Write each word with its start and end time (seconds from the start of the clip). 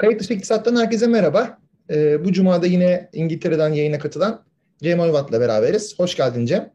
Kayıt 0.00 0.20
dışı 0.20 0.34
iktisattan 0.34 0.76
herkese 0.76 1.06
merhaba. 1.06 1.58
Ee, 1.90 2.24
bu 2.24 2.32
cumada 2.32 2.66
yine 2.66 3.10
İngiltere'den 3.12 3.72
yayına 3.72 3.98
katılan 3.98 4.44
Cem 4.82 5.00
Oyvat'la 5.00 5.40
beraberiz. 5.40 5.98
Hoş 5.98 6.16
geldin 6.16 6.46
Cem. 6.46 6.72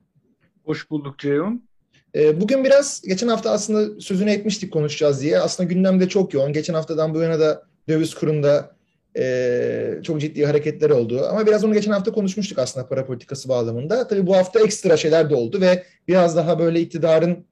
Hoş 0.66 0.90
bulduk 0.90 1.20
Ceyhun. 1.20 1.70
Ee, 2.16 2.42
bugün 2.42 2.64
biraz, 2.64 3.02
geçen 3.02 3.28
hafta 3.28 3.52
aslında 3.52 4.02
sözünü 4.02 4.32
etmiştik 4.32 4.74
konuşacağız 4.74 5.22
diye. 5.22 5.40
Aslında 5.40 5.70
gündemde 5.70 6.10
çok 6.10 6.34
yoğun. 6.34 6.54
Geçen 6.54 6.74
haftadan 6.74 7.14
bu 7.14 7.22
yana 7.22 7.40
da 7.40 7.64
döviz 7.90 8.14
kurunda 8.14 8.76
e, 9.18 10.00
çok 10.04 10.22
ciddi 10.22 10.46
hareketler 10.46 10.90
oldu. 10.90 11.26
Ama 11.30 11.48
biraz 11.48 11.64
onu 11.64 11.74
geçen 11.74 11.92
hafta 11.92 12.12
konuşmuştuk 12.12 12.60
aslında 12.60 12.88
para 12.88 13.06
politikası 13.06 13.50
bağlamında. 13.50 14.08
Tabii 14.08 14.28
bu 14.28 14.36
hafta 14.36 14.60
ekstra 14.60 14.98
şeyler 14.98 15.30
de 15.30 15.36
oldu 15.36 15.62
ve 15.62 15.84
biraz 16.08 16.36
daha 16.36 16.60
böyle 16.60 16.82
iktidarın 16.82 17.46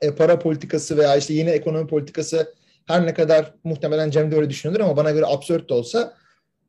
e, 0.00 0.14
para 0.14 0.38
politikası 0.38 0.96
veya 0.96 1.16
işte 1.16 1.34
yeni 1.34 1.50
ekonomi 1.50 1.86
politikası 1.86 2.54
her 2.88 3.06
ne 3.06 3.14
kadar 3.14 3.54
muhtemelen 3.64 4.10
Cem 4.10 4.32
de 4.32 4.36
öyle 4.36 4.50
düşünüyordur 4.50 4.84
ama 4.84 4.96
bana 4.96 5.10
göre 5.10 5.26
absürt 5.26 5.68
de 5.68 5.74
olsa 5.74 6.14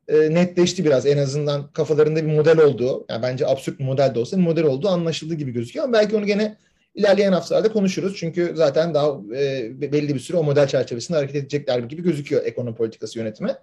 e, 0.08 0.34
netleşti 0.34 0.84
biraz. 0.84 1.06
En 1.06 1.18
azından 1.18 1.72
kafalarında 1.72 2.26
bir 2.26 2.32
model 2.32 2.58
olduğu, 2.58 3.06
yani 3.10 3.22
bence 3.22 3.46
absürt 3.46 3.78
bir 3.78 3.84
model 3.84 4.14
de 4.14 4.18
olsa 4.18 4.36
bir 4.36 4.42
model 4.42 4.64
olduğu 4.64 4.88
anlaşıldı 4.88 5.34
gibi 5.34 5.50
gözüküyor. 5.52 5.84
Ama 5.84 5.92
belki 5.92 6.16
onu 6.16 6.26
gene 6.26 6.56
ilerleyen 6.94 7.32
haftalarda 7.32 7.72
konuşuruz. 7.72 8.16
Çünkü 8.16 8.52
zaten 8.54 8.94
daha 8.94 9.08
e, 9.36 9.70
belli 9.80 10.14
bir 10.14 10.20
süre 10.20 10.36
o 10.36 10.42
model 10.42 10.68
çerçevesinde 10.68 11.18
hareket 11.18 11.36
edecekler 11.36 11.78
gibi 11.78 12.02
gözüküyor 12.02 12.44
ekonomi 12.44 12.76
politikası 12.76 13.18
yönetimi. 13.18 13.54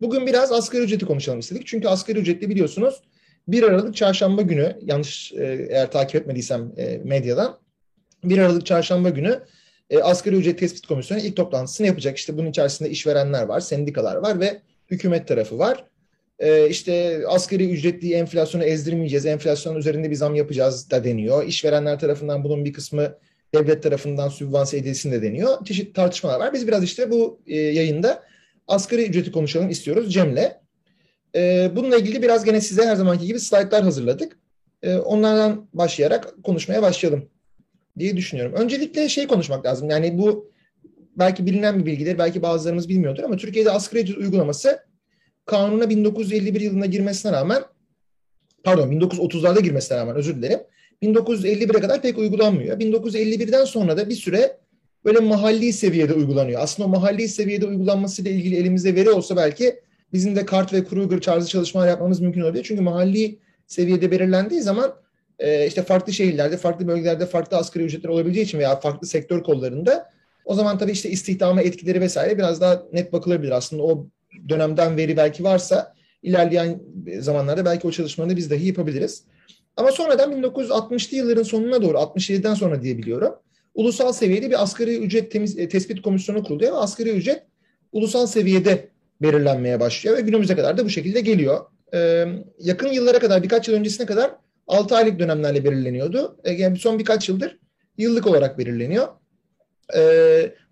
Bugün 0.00 0.26
biraz 0.26 0.52
asgari 0.52 0.82
ücreti 0.82 1.06
konuşalım 1.06 1.38
istedik. 1.38 1.66
Çünkü 1.66 1.88
asgari 1.88 2.18
ücretli 2.18 2.48
biliyorsunuz 2.48 3.02
1 3.48 3.62
Aralık 3.62 3.96
çarşamba 3.96 4.42
günü 4.42 4.78
yanlış 4.82 5.32
e, 5.32 5.66
eğer 5.70 5.90
takip 5.90 6.20
etmediysem 6.20 6.72
e, 6.76 7.00
medyadan 7.04 7.58
1 8.24 8.38
Aralık 8.38 8.66
çarşamba 8.66 9.08
günü 9.08 9.40
e, 9.94 10.02
asgari 10.02 10.36
ücret 10.36 10.58
tespit 10.58 10.86
komisyonu 10.86 11.20
ilk 11.20 11.36
toplantısını 11.36 11.86
yapacak. 11.86 12.18
İşte 12.18 12.38
bunun 12.38 12.50
içerisinde 12.50 12.90
işverenler 12.90 13.42
var, 13.42 13.60
sendikalar 13.60 14.16
var 14.16 14.40
ve 14.40 14.60
hükümet 14.90 15.28
tarafı 15.28 15.58
var. 15.58 15.84
E, 16.38 16.68
işte 16.68 17.22
asgari 17.28 17.70
ücretli 17.70 18.14
enflasyonu 18.14 18.64
ezdirmeyeceğiz, 18.64 19.26
enflasyonun 19.26 19.78
üzerinde 19.78 20.10
bir 20.10 20.14
zam 20.14 20.34
yapacağız 20.34 20.90
da 20.90 21.04
deniyor. 21.04 21.46
İşverenler 21.46 21.98
tarafından 21.98 22.44
bunun 22.44 22.64
bir 22.64 22.72
kısmı 22.72 23.18
devlet 23.54 23.82
tarafından 23.82 24.28
sübvanse 24.28 24.76
edilsin 24.76 25.12
de 25.12 25.22
deniyor. 25.22 25.64
Çeşitli 25.64 25.92
tartışmalar 25.92 26.40
var. 26.40 26.52
Biz 26.52 26.68
biraz 26.68 26.84
işte 26.84 27.10
bu 27.10 27.40
e, 27.46 27.56
yayında 27.56 28.22
asgari 28.68 29.04
ücreti 29.04 29.32
konuşalım 29.32 29.70
istiyoruz 29.70 30.12
Cem'le. 30.12 30.52
E, 31.34 31.70
bununla 31.76 31.96
ilgili 31.96 32.22
biraz 32.22 32.44
gene 32.44 32.60
size 32.60 32.86
her 32.86 32.96
zamanki 32.96 33.26
gibi 33.26 33.40
slaytlar 33.40 33.82
hazırladık. 33.82 34.38
E, 34.82 34.96
onlardan 34.96 35.68
başlayarak 35.74 36.34
konuşmaya 36.44 36.82
başlayalım 36.82 37.28
diye 37.98 38.16
düşünüyorum. 38.16 38.52
Öncelikle 38.56 39.08
şey 39.08 39.26
konuşmak 39.26 39.66
lazım. 39.66 39.90
Yani 39.90 40.18
bu 40.18 40.50
belki 41.16 41.46
bilinen 41.46 41.80
bir 41.80 41.86
bilgidir, 41.86 42.18
belki 42.18 42.42
bazılarımız 42.42 42.88
bilmiyordur 42.88 43.22
ama 43.22 43.36
Türkiye'de 43.36 43.70
asgari 43.70 44.02
ücret 44.02 44.18
uygulaması 44.18 44.78
kanuna 45.46 45.90
1951 45.90 46.60
yılında 46.60 46.86
girmesine 46.86 47.32
rağmen 47.32 47.62
pardon 48.64 48.92
1930'larda 48.92 49.62
girmesine 49.62 49.98
rağmen 49.98 50.16
özür 50.16 50.36
dilerim. 50.36 50.60
1951'e 51.02 51.80
kadar 51.80 52.02
pek 52.02 52.18
uygulanmıyor. 52.18 52.80
1951'den 52.80 53.64
sonra 53.64 53.96
da 53.96 54.08
bir 54.08 54.14
süre 54.14 54.58
böyle 55.04 55.18
mahalli 55.18 55.72
seviyede 55.72 56.14
uygulanıyor. 56.14 56.60
Aslında 56.60 56.88
o 56.88 56.90
mahalli 56.90 57.28
seviyede 57.28 57.66
uygulanmasıyla 57.66 58.30
ilgili 58.30 58.56
elimizde 58.56 58.94
veri 58.94 59.10
olsa 59.10 59.36
belki 59.36 59.80
bizim 60.12 60.36
de 60.36 60.46
Kart 60.46 60.72
ve 60.72 60.84
Kruger 60.84 61.20
tarzı 61.20 61.48
çalışmalar 61.48 61.88
yapmamız 61.88 62.20
mümkün 62.20 62.40
olabilir. 62.40 62.64
Çünkü 62.64 62.82
mahalli 62.82 63.38
seviyede 63.66 64.10
belirlendiği 64.10 64.60
zaman 64.60 64.94
e, 65.38 65.66
işte 65.66 65.82
farklı 65.82 66.12
şehirlerde, 66.12 66.56
farklı 66.56 66.86
bölgelerde 66.86 67.26
farklı 67.26 67.56
asgari 67.56 67.84
ücretler 67.84 68.08
olabileceği 68.08 68.46
için 68.46 68.58
veya 68.58 68.80
farklı 68.80 69.06
sektör 69.06 69.42
kollarında 69.42 70.10
o 70.44 70.54
zaman 70.54 70.78
tabii 70.78 70.92
işte 70.92 71.10
istihdama 71.10 71.62
etkileri 71.62 72.00
vesaire 72.00 72.38
biraz 72.38 72.60
daha 72.60 72.82
net 72.92 73.12
bakılabilir 73.12 73.50
aslında. 73.50 73.82
O 73.82 74.06
dönemden 74.48 74.96
veri 74.96 75.16
belki 75.16 75.44
varsa 75.44 75.94
ilerleyen 76.22 76.80
zamanlarda 77.18 77.64
belki 77.64 77.86
o 77.86 77.90
çalışmaları 77.90 78.36
biz 78.36 78.50
dahi 78.50 78.66
yapabiliriz. 78.66 79.24
Ama 79.76 79.92
sonradan 79.92 80.42
1960'lı 80.42 81.16
yılların 81.16 81.42
sonuna 81.42 81.82
doğru 81.82 81.98
67'den 81.98 82.54
sonra 82.54 82.82
diye 82.82 82.98
biliyorum. 82.98 83.34
Ulusal 83.74 84.12
seviyede 84.12 84.50
bir 84.50 84.62
asgari 84.62 84.98
ücret 84.98 85.30
temiz, 85.30 85.58
e, 85.58 85.68
tespit 85.68 86.02
komisyonu 86.02 86.44
kuruluyor 86.44 86.72
ve 86.72 86.76
asgari 86.76 87.10
ücret 87.10 87.42
ulusal 87.92 88.26
seviyede 88.26 88.88
belirlenmeye 89.22 89.80
başlıyor 89.80 90.16
ve 90.16 90.20
günümüze 90.20 90.56
kadar 90.56 90.78
da 90.78 90.84
bu 90.84 90.90
şekilde 90.90 91.20
geliyor. 91.20 91.60
Ee, 91.94 92.26
yakın 92.58 92.88
yıllara 92.88 93.18
kadar 93.18 93.42
birkaç 93.42 93.68
yıl 93.68 93.74
öncesine 93.74 94.06
kadar 94.06 94.30
6 94.66 94.96
aylık 94.96 95.18
dönemlerle 95.18 95.64
belirleniyordu. 95.64 96.36
E, 96.44 96.52
yani 96.52 96.78
son 96.78 96.98
birkaç 96.98 97.28
yıldır 97.28 97.58
yıllık 97.98 98.26
olarak 98.26 98.58
belirleniyor. 98.58 99.08
E, 99.96 100.00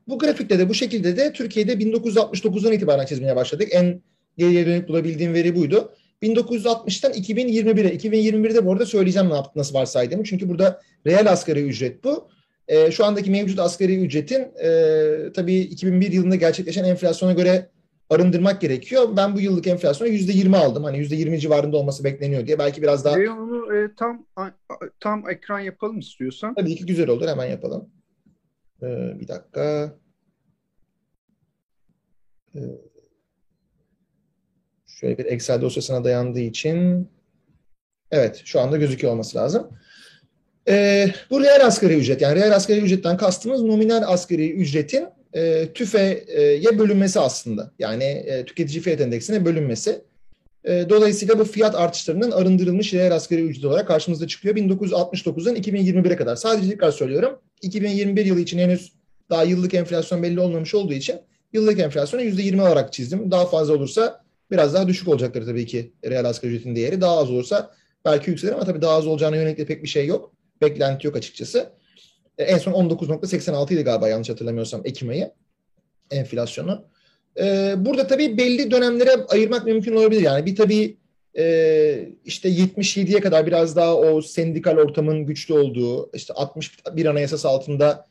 bu 0.09 0.19
grafikte 0.19 0.59
de 0.59 0.69
bu 0.69 0.75
şekilde 0.75 1.17
de 1.17 1.33
Türkiye'de 1.33 1.73
1969'dan 1.73 2.73
itibaren 2.73 3.07
çizmeye 3.07 3.37
başladık. 3.37 3.69
En 3.71 4.03
geriye 4.39 4.67
dönük 4.67 4.89
bulabildiğim 4.89 5.35
veri 5.35 5.57
buydu. 5.57 5.93
1960'tan 6.23 7.13
2021'e, 7.13 7.97
2021'de 7.97 8.67
bu 8.67 8.73
arada 8.73 8.87
söyleyeceğim 8.87 9.31
ne 9.31 9.35
yaptık, 9.35 9.57
nasıl 9.57 9.75
varsaydığımı. 9.75 10.25
Çünkü 10.25 10.49
burada 10.49 10.81
reel 11.07 11.33
asgari 11.33 11.63
ücret 11.63 12.05
bu. 12.05 12.29
E, 12.69 12.91
şu 12.91 13.05
andaki 13.05 13.31
mevcut 13.31 13.59
asgari 13.59 13.97
ücretin 13.97 14.41
e, 14.65 15.33
tabii 15.35 15.55
2001 15.55 16.13
yılında 16.13 16.37
gerçekleşen 16.37 16.85
enflasyona 16.85 17.33
göre 17.33 17.69
arındırmak 18.13 18.61
gerekiyor. 18.61 19.09
Ben 19.17 19.35
bu 19.35 19.41
yıllık 19.41 19.67
enflasyonu 19.67 20.11
yüzde 20.11 20.33
yirmi 20.33 20.57
aldım. 20.57 20.85
Hani 20.85 20.99
yüzde 20.99 21.17
yirmi 21.17 21.41
civarında 21.41 21.77
olması 21.77 22.05
bekleniyor 22.05 22.47
diye. 22.47 22.59
Belki 22.59 22.83
biraz 22.83 23.05
daha... 23.05 23.19
Ve 23.19 23.31
onu 23.31 23.77
e, 23.77 23.95
tam 23.99 24.27
tam 25.01 25.31
ekran 25.31 25.61
yapalım 25.61 25.99
istiyorsan. 25.99 26.55
Tabii 26.55 26.77
ki 26.77 26.87
güzel 26.87 27.09
olur. 27.09 27.29
Hemen 27.29 27.47
yapalım. 27.47 27.91
Ee, 28.83 29.21
bir 29.21 29.29
dakika. 29.29 29.95
Ee, 32.55 32.61
şöyle 34.87 35.19
bir 35.19 35.25
Excel 35.25 35.61
dosyasına 35.61 36.05
dayandığı 36.05 36.41
için 36.41 37.09
evet 38.11 38.43
şu 38.45 38.61
anda 38.61 38.77
gözüküyor 38.77 39.13
olması 39.13 39.39
lazım. 39.39 39.71
Ee, 40.69 41.09
bu 41.31 41.41
reel 41.41 41.67
asgari 41.67 41.95
ücret 41.95 42.21
yani 42.21 42.41
reel 42.41 42.57
asgari 42.57 42.81
ücretten 42.81 43.17
kastımız 43.17 43.63
nominal 43.63 44.03
asgari 44.07 44.53
ücretin 44.53 45.09
e, 45.33 45.69
TÜFE'ye 45.75 46.79
bölünmesi 46.79 47.21
aslında. 47.21 47.73
Yani 47.79 48.05
e, 48.05 48.45
tüketici 48.45 48.83
fiyat 48.83 49.01
endeksine 49.01 49.45
bölünmesi. 49.45 50.03
E, 50.65 50.87
dolayısıyla 50.89 51.39
bu 51.39 51.45
fiyat 51.45 51.75
artışlarından 51.75 52.31
arındırılmış 52.31 52.95
reel 52.95 53.15
asgari 53.15 53.43
ücret 53.43 53.65
olarak 53.65 53.89
karşımıza 53.89 54.27
çıkıyor 54.27 54.57
1969'dan 54.57 55.57
2021'e 55.57 56.17
kadar. 56.17 56.37
Sadece 56.37 56.71
tekrar 56.71 56.91
söylüyorum. 56.91 57.39
2021 57.63 58.25
yılı 58.25 58.41
için 58.41 58.59
henüz 58.59 58.93
daha 59.31 59.45
yıllık 59.45 59.75
enflasyon 59.75 60.23
belli 60.23 60.41
olmamış 60.41 60.75
olduğu 60.75 60.93
için 60.93 61.17
yıllık 61.53 61.81
enflasyonu 61.81 62.23
%20 62.23 62.63
olarak 62.63 62.93
çizdim. 62.93 63.31
Daha 63.31 63.47
fazla 63.47 63.75
olursa 63.75 64.25
biraz 64.51 64.75
daha 64.75 64.89
düşük 64.89 65.09
olacaktır 65.09 65.47
tabii 65.47 65.67
ki 65.67 65.93
reel 66.05 66.25
asgari 66.25 66.53
ücretin 66.53 66.77
değeri. 66.77 67.01
Daha 67.01 67.19
az 67.19 67.31
olursa 67.31 67.75
belki 68.05 68.31
yükselir 68.31 68.53
ama 68.53 68.65
tabii 68.65 68.83
daha 68.83 68.97
az 68.97 69.07
olacağına 69.07 69.37
yönelik 69.37 69.59
de 69.59 69.67
pek 69.67 69.83
bir 69.83 69.89
şey 69.89 70.07
yok. 70.07 70.33
Beklenti 70.61 71.07
yok 71.07 71.17
açıkçası. 71.17 71.71
E, 72.43 72.53
en 72.53 72.59
son 72.59 72.73
19.86 72.73 73.75
idi 73.75 73.83
galiba 73.83 74.09
yanlış 74.09 74.31
hatırlamıyorsam 74.31 74.81
Ekim 74.85 75.09
ayı 75.09 75.33
enflasyonu. 76.11 76.85
E, 77.41 77.75
burada 77.77 78.07
tabii 78.07 78.39
belli 78.39 78.71
dönemlere 78.71 79.11
ayırmak 79.29 79.65
mümkün 79.65 79.97
olabilir. 79.97 80.23
Yani 80.23 80.47
bir 80.47 80.57
tabii 80.57 80.97
e, 81.39 82.09
işte 82.25 82.49
77'ye 82.49 83.21
kadar 83.21 83.47
biraz 83.47 83.77
daha 83.77 83.97
o 83.97 84.23
sendikal 84.23 84.77
ortamın 84.77 85.27
güçlü 85.27 85.55
olduğu, 85.55 86.11
işte 86.15 86.35
61 86.35 87.07
anayasası 87.07 87.49
altında 87.49 88.07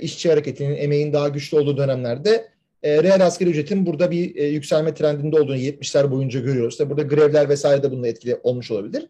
işçi 0.00 0.30
hareketinin, 0.30 0.76
emeğin 0.76 1.12
daha 1.12 1.28
güçlü 1.28 1.58
olduğu 1.58 1.76
dönemlerde 1.76 2.52
e, 2.82 3.02
reel 3.02 3.26
asgari 3.26 3.50
ücretin 3.50 3.86
burada 3.86 4.10
bir 4.10 4.36
e, 4.36 4.46
yükselme 4.46 4.94
trendinde 4.94 5.40
olduğunu 5.40 5.56
70'ler 5.56 6.10
boyunca 6.10 6.40
görüyoruz. 6.40 6.76
Tabii 6.76 6.90
burada 6.90 7.02
grevler 7.02 7.48
vesaire 7.48 7.82
de 7.82 7.90
bununla 7.90 8.08
etkili 8.08 8.40
olmuş 8.42 8.70
olabilir. 8.70 9.08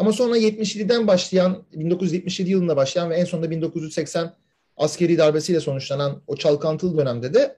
Ama 0.00 0.12
sonra 0.12 0.38
77'den 0.38 1.06
başlayan, 1.06 1.62
1977 1.72 2.50
yılında 2.50 2.76
başlayan 2.76 3.10
ve 3.10 3.14
en 3.14 3.24
sonunda 3.24 3.50
1980 3.50 4.34
askeri 4.76 5.18
darbesiyle 5.18 5.60
sonuçlanan 5.60 6.22
o 6.26 6.36
çalkantılı 6.36 6.98
dönemde 6.98 7.34
de 7.34 7.56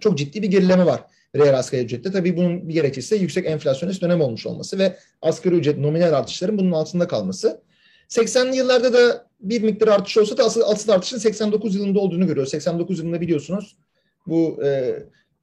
çok 0.00 0.18
ciddi 0.18 0.42
bir 0.42 0.48
gerileme 0.48 0.86
var 0.86 1.00
reel 1.36 1.58
asgari 1.58 1.84
ücrette. 1.84 2.12
Tabii 2.12 2.36
bunun 2.36 2.68
bir 2.68 2.74
gerekçesi 2.74 3.14
yüksek 3.14 3.46
enflasyonist 3.46 4.02
dönem 4.02 4.20
olmuş 4.20 4.46
olması 4.46 4.78
ve 4.78 4.96
asgari 5.22 5.54
ücret 5.54 5.78
nominal 5.78 6.12
artışların 6.12 6.58
bunun 6.58 6.72
altında 6.72 7.08
kalması. 7.08 7.62
80'li 8.08 8.56
yıllarda 8.56 8.92
da 8.92 9.26
bir 9.40 9.62
miktar 9.62 9.88
artış 9.88 10.18
olsa 10.18 10.36
da 10.36 10.44
asıl, 10.44 10.60
asıl 10.60 10.92
artışın 10.92 11.18
89 11.18 11.74
yılında 11.74 11.98
olduğunu 11.98 12.26
görüyoruz. 12.26 12.50
89 12.50 12.98
yılında 12.98 13.20
biliyorsunuz 13.20 13.76
bu 14.26 14.64
e, 14.64 14.94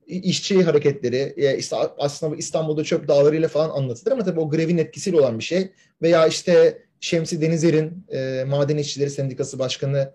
işçi 0.09 0.63
hareketleri 0.63 1.55
işte 1.57 1.75
aslında 1.97 2.35
İstanbul'da 2.35 2.83
çöp 2.83 3.07
dağlarıyla 3.07 3.47
falan 3.47 3.69
anlatılır 3.69 4.11
ama 4.11 4.23
tabii 4.23 4.39
o 4.39 4.49
grevin 4.49 4.77
etkisiyle 4.77 5.17
olan 5.17 5.39
bir 5.39 5.43
şey. 5.43 5.71
Veya 6.01 6.27
işte 6.27 6.81
Şemsi 6.99 7.41
Denizer'in 7.41 8.05
e, 8.09 8.43
Maden 8.47 8.77
İşçileri 8.77 9.09
Sendikası 9.09 9.59
Başkanı 9.59 10.13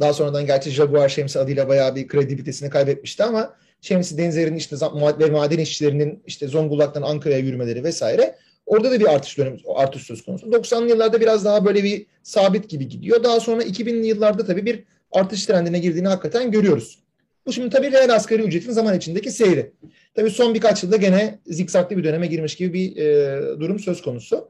daha 0.00 0.12
sonradan 0.12 0.46
gerçi 0.46 0.70
Jaguar 0.70 1.08
Şemsi 1.08 1.38
adıyla 1.38 1.68
bayağı 1.68 1.96
bir 1.96 2.08
kredibilitesini 2.08 2.70
kaybetmişti 2.70 3.24
ama 3.24 3.56
Şemsi 3.80 4.18
Denizer'in 4.18 4.56
işte 4.56 4.76
ve 5.18 5.26
maden 5.26 5.58
işçilerinin 5.58 6.22
işte 6.26 6.48
Zonguldak'tan 6.48 7.02
Ankara'ya 7.02 7.38
yürümeleri 7.38 7.84
vesaire 7.84 8.36
orada 8.66 8.90
da 8.90 9.00
bir 9.00 9.14
artış 9.14 9.38
dönemi 9.38 9.58
artış 9.74 10.02
söz 10.02 10.24
konusu. 10.24 10.46
90'lı 10.46 10.88
yıllarda 10.88 11.20
biraz 11.20 11.44
daha 11.44 11.64
böyle 11.64 11.84
bir 11.84 12.06
sabit 12.22 12.68
gibi 12.68 12.88
gidiyor. 12.88 13.24
Daha 13.24 13.40
sonra 13.40 13.62
2000'li 13.62 14.06
yıllarda 14.06 14.46
tabii 14.46 14.66
bir 14.66 14.84
artış 15.12 15.46
trendine 15.46 15.78
girdiğini 15.78 16.08
hakikaten 16.08 16.50
görüyoruz. 16.50 17.03
Bu 17.46 17.52
şimdi 17.52 17.70
tabii 17.70 17.92
reel 17.92 18.14
asgari 18.14 18.42
ücretin 18.42 18.72
zaman 18.72 18.96
içindeki 18.96 19.30
seyri. 19.30 19.72
Tabii 20.14 20.30
son 20.30 20.54
birkaç 20.54 20.82
yılda 20.82 20.96
gene 20.96 21.38
zikzaklı 21.46 21.96
bir 21.96 22.04
döneme 22.04 22.26
girmiş 22.26 22.56
gibi 22.56 22.72
bir 22.72 22.96
e, 22.96 23.40
durum 23.60 23.78
söz 23.78 24.02
konusu. 24.02 24.48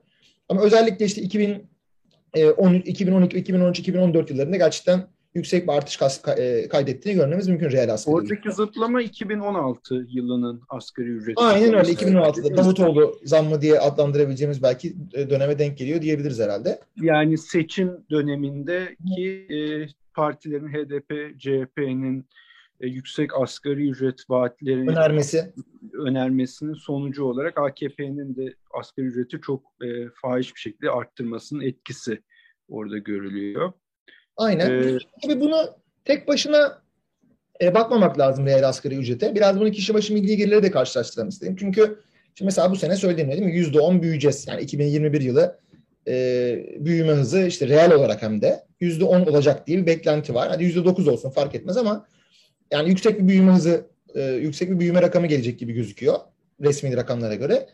Ama 0.48 0.62
özellikle 0.62 1.04
işte 1.04 1.22
2010, 1.22 2.74
2012, 2.74 3.38
2013, 3.38 3.78
2014 3.78 4.30
yıllarında 4.30 4.56
gerçekten 4.56 5.08
yüksek 5.34 5.68
bir 5.68 5.72
artış 5.72 5.98
e, 6.38 6.68
kaydettiğini 6.68 7.18
görmemiz 7.18 7.48
mümkün 7.48 7.70
reel 7.70 7.92
asgari 7.92 8.14
Oradaki 8.14 8.52
zıplama 8.52 9.02
2016 9.02 10.06
yılının 10.10 10.62
asgari 10.68 11.08
ücreti. 11.08 11.40
Aynen 11.40 11.74
öyle 11.74 11.92
2016'da 11.92 12.56
Davutoğlu 12.56 13.18
zammı 13.24 13.60
diye 13.60 13.78
adlandırabileceğimiz 13.78 14.62
belki 14.62 14.96
e, 15.14 15.30
döneme 15.30 15.58
denk 15.58 15.78
geliyor 15.78 16.02
diyebiliriz 16.02 16.40
herhalde. 16.40 16.80
Yani 17.00 17.38
seçim 17.38 17.90
dönemindeki 18.10 19.46
e, 19.50 19.58
partilerin 20.14 20.68
HDP, 20.68 21.40
CHP'nin 21.40 22.26
e, 22.80 22.86
yüksek 22.86 23.30
asgari 23.40 23.90
ücret 23.90 24.30
vaatlerini 24.30 24.90
önermesi 24.90 25.52
önermesinin 25.92 26.74
sonucu 26.74 27.24
olarak 27.24 27.58
AKP'nin 27.58 28.36
de 28.36 28.54
asgari 28.80 29.06
ücreti 29.06 29.40
çok 29.40 29.62
e, 29.82 29.86
fahiş 30.22 30.54
bir 30.54 30.60
şekilde 30.60 30.90
arttırmasının 30.90 31.60
etkisi 31.60 32.22
orada 32.68 32.98
görülüyor. 32.98 33.72
Aynen. 34.36 34.70
Ee, 34.70 34.98
Tabii 35.22 35.40
bunu 35.40 35.56
tek 36.04 36.28
başına 36.28 36.82
e, 37.62 37.74
bakmamak 37.74 38.18
lazım 38.18 38.46
reel 38.46 38.68
asgari 38.68 38.96
ücrete. 38.96 39.34
Biraz 39.34 39.60
bunu 39.60 39.70
kişi 39.70 39.94
başı 39.94 40.14
milli 40.14 40.36
gelirleri 40.36 40.62
de 40.62 40.70
karşılaştıralım 40.70 41.28
istedim. 41.28 41.56
Çünkü 41.58 42.00
şimdi 42.34 42.46
mesela 42.46 42.70
bu 42.70 42.76
sene 42.76 42.96
söylediğim 42.96 43.30
değil 43.30 43.42
mi? 43.42 43.56
Yüzde 43.56 43.80
on 43.80 44.02
büyüyeceğiz. 44.02 44.46
Yani 44.48 44.62
2021 44.62 45.20
yılı 45.20 45.58
e, 46.08 46.66
büyüme 46.78 47.12
hızı 47.12 47.46
işte 47.46 47.68
reel 47.68 47.92
olarak 47.92 48.22
hem 48.22 48.42
de 48.42 48.64
yüzde 48.80 49.04
on 49.04 49.20
olacak 49.20 49.66
diye 49.66 49.78
bir 49.78 49.86
beklenti 49.86 50.34
var. 50.34 50.48
Hadi 50.48 50.64
yüzde 50.64 50.84
dokuz 50.84 51.08
olsun 51.08 51.30
fark 51.30 51.54
etmez 51.54 51.76
ama 51.76 52.06
yani 52.74 52.88
yüksek 52.88 53.20
bir 53.20 53.28
büyüme 53.28 53.52
hızı, 53.52 53.86
e, 54.14 54.22
yüksek 54.22 54.70
bir 54.70 54.78
büyüme 54.78 55.02
rakamı 55.02 55.26
gelecek 55.26 55.58
gibi 55.58 55.72
gözüküyor 55.72 56.18
resmi 56.62 56.96
rakamlara 56.96 57.34
göre. 57.34 57.68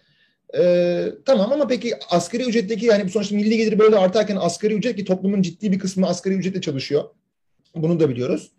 Ee, 0.59 1.09
tamam 1.25 1.53
ama 1.53 1.67
peki 1.67 1.95
asgari 2.11 2.43
ücretteki 2.43 2.87
yani 2.87 3.11
sonuçta 3.11 3.37
milli 3.37 3.57
gelir 3.57 3.79
böyle 3.79 3.97
artarken 3.97 4.37
asgari 4.37 4.75
ücret 4.75 4.97
ki 4.97 5.05
toplumun 5.05 5.43
ciddi 5.43 5.73
bir 5.73 5.79
kısmı 5.79 6.07
asgari 6.07 6.35
ücretle 6.35 6.61
çalışıyor. 6.61 7.05
Bunu 7.75 8.01
da 8.01 8.09
biliyoruz. 8.09 8.51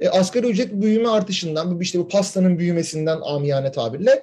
E, 0.00 0.08
asgari 0.08 0.46
ücret 0.46 0.72
büyüme 0.72 1.08
artışından, 1.08 1.78
bu 1.78 1.82
işte 1.82 1.98
bu 1.98 2.08
pastanın 2.08 2.58
büyümesinden 2.58 3.18
amiyane 3.22 3.72
tabirle 3.72 4.22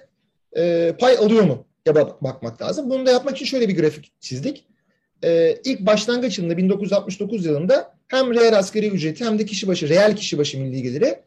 e, 0.58 0.94
pay 1.00 1.18
alıyor 1.18 1.44
mu? 1.44 1.66
Ya 1.86 1.96
bak, 1.96 2.24
bakmak 2.24 2.62
lazım. 2.62 2.90
Bunu 2.90 3.06
da 3.06 3.12
yapmak 3.12 3.36
için 3.36 3.46
şöyle 3.46 3.70
bir 3.70 3.78
grafik 3.78 4.12
çizdik. 4.22 4.66
E, 5.24 5.58
ilk 5.66 5.80
başlangıç 5.80 6.38
yılında 6.38 6.58
1969 6.58 7.46
yılında 7.46 7.94
hem 8.08 8.34
reel 8.34 8.58
asgari 8.58 8.88
ücreti 8.88 9.26
hem 9.26 9.40
de 9.40 9.46
kişi 9.46 9.68
başı, 9.68 9.90
reel 9.90 10.16
kişi 10.16 10.38
başı 10.38 10.60
milli 10.60 10.82
geliri 10.82 11.20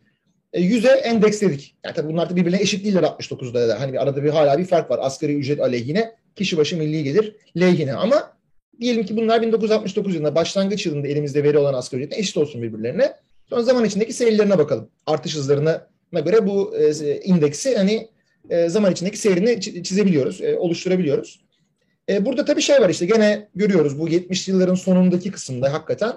e, 0.53 0.61
yüze 0.61 0.89
endeksledik. 0.89 1.75
Yani 1.85 1.95
tabii 1.95 2.09
bunlar 2.09 2.31
da 2.31 2.37
birbirine 2.37 2.61
eşit 2.61 2.85
değiller 2.85 3.03
69'da 3.03 3.69
da. 3.69 3.81
Hani 3.81 4.01
arada 4.01 4.25
bir 4.25 4.31
hala 4.31 4.59
bir 4.59 4.65
fark 4.65 4.91
var. 4.91 4.99
Asgari 5.03 5.35
ücret 5.35 5.61
aleyhine, 5.61 6.15
kişi 6.37 6.57
başı 6.57 6.77
milli 6.77 7.05
gelir 7.05 7.37
lehine. 7.61 7.95
Ama 7.95 8.33
diyelim 8.81 9.05
ki 9.05 9.17
bunlar 9.17 9.43
1969 9.43 10.15
yılında 10.15 10.35
başlangıç 10.35 10.87
yılında 10.87 11.09
elimizde 11.09 11.45
veri 11.45 11.59
olan 11.59 11.75
asgari 11.75 12.03
ücretle 12.03 12.19
eşit 12.19 12.37
olsun 12.37 12.63
birbirlerine. 12.63 13.15
Sonra 13.51 13.63
zaman 13.63 13.85
içindeki 13.85 14.13
seyirlerine 14.13 14.59
bakalım. 14.59 14.89
Artış 15.07 15.35
hızlarına 15.37 15.87
göre 16.13 16.47
bu 16.47 16.77
e, 16.77 17.21
indeksi 17.21 17.77
hani 17.77 18.09
e, 18.51 18.69
zaman 18.69 18.93
içindeki 18.93 19.19
seyrini 19.19 19.61
çizebiliyoruz, 19.61 20.41
e, 20.41 20.57
oluşturabiliyoruz. 20.57 21.41
E, 22.09 22.25
burada 22.25 22.45
tabii 22.45 22.63
şey 22.63 22.81
var 22.81 22.89
işte 22.89 23.07
gene 23.07 23.49
görüyoruz 23.55 23.99
bu 23.99 24.09
70 24.09 24.49
yılların 24.49 24.75
sonundaki 24.75 25.31
kısımda 25.31 25.73
hakikaten 25.73 26.13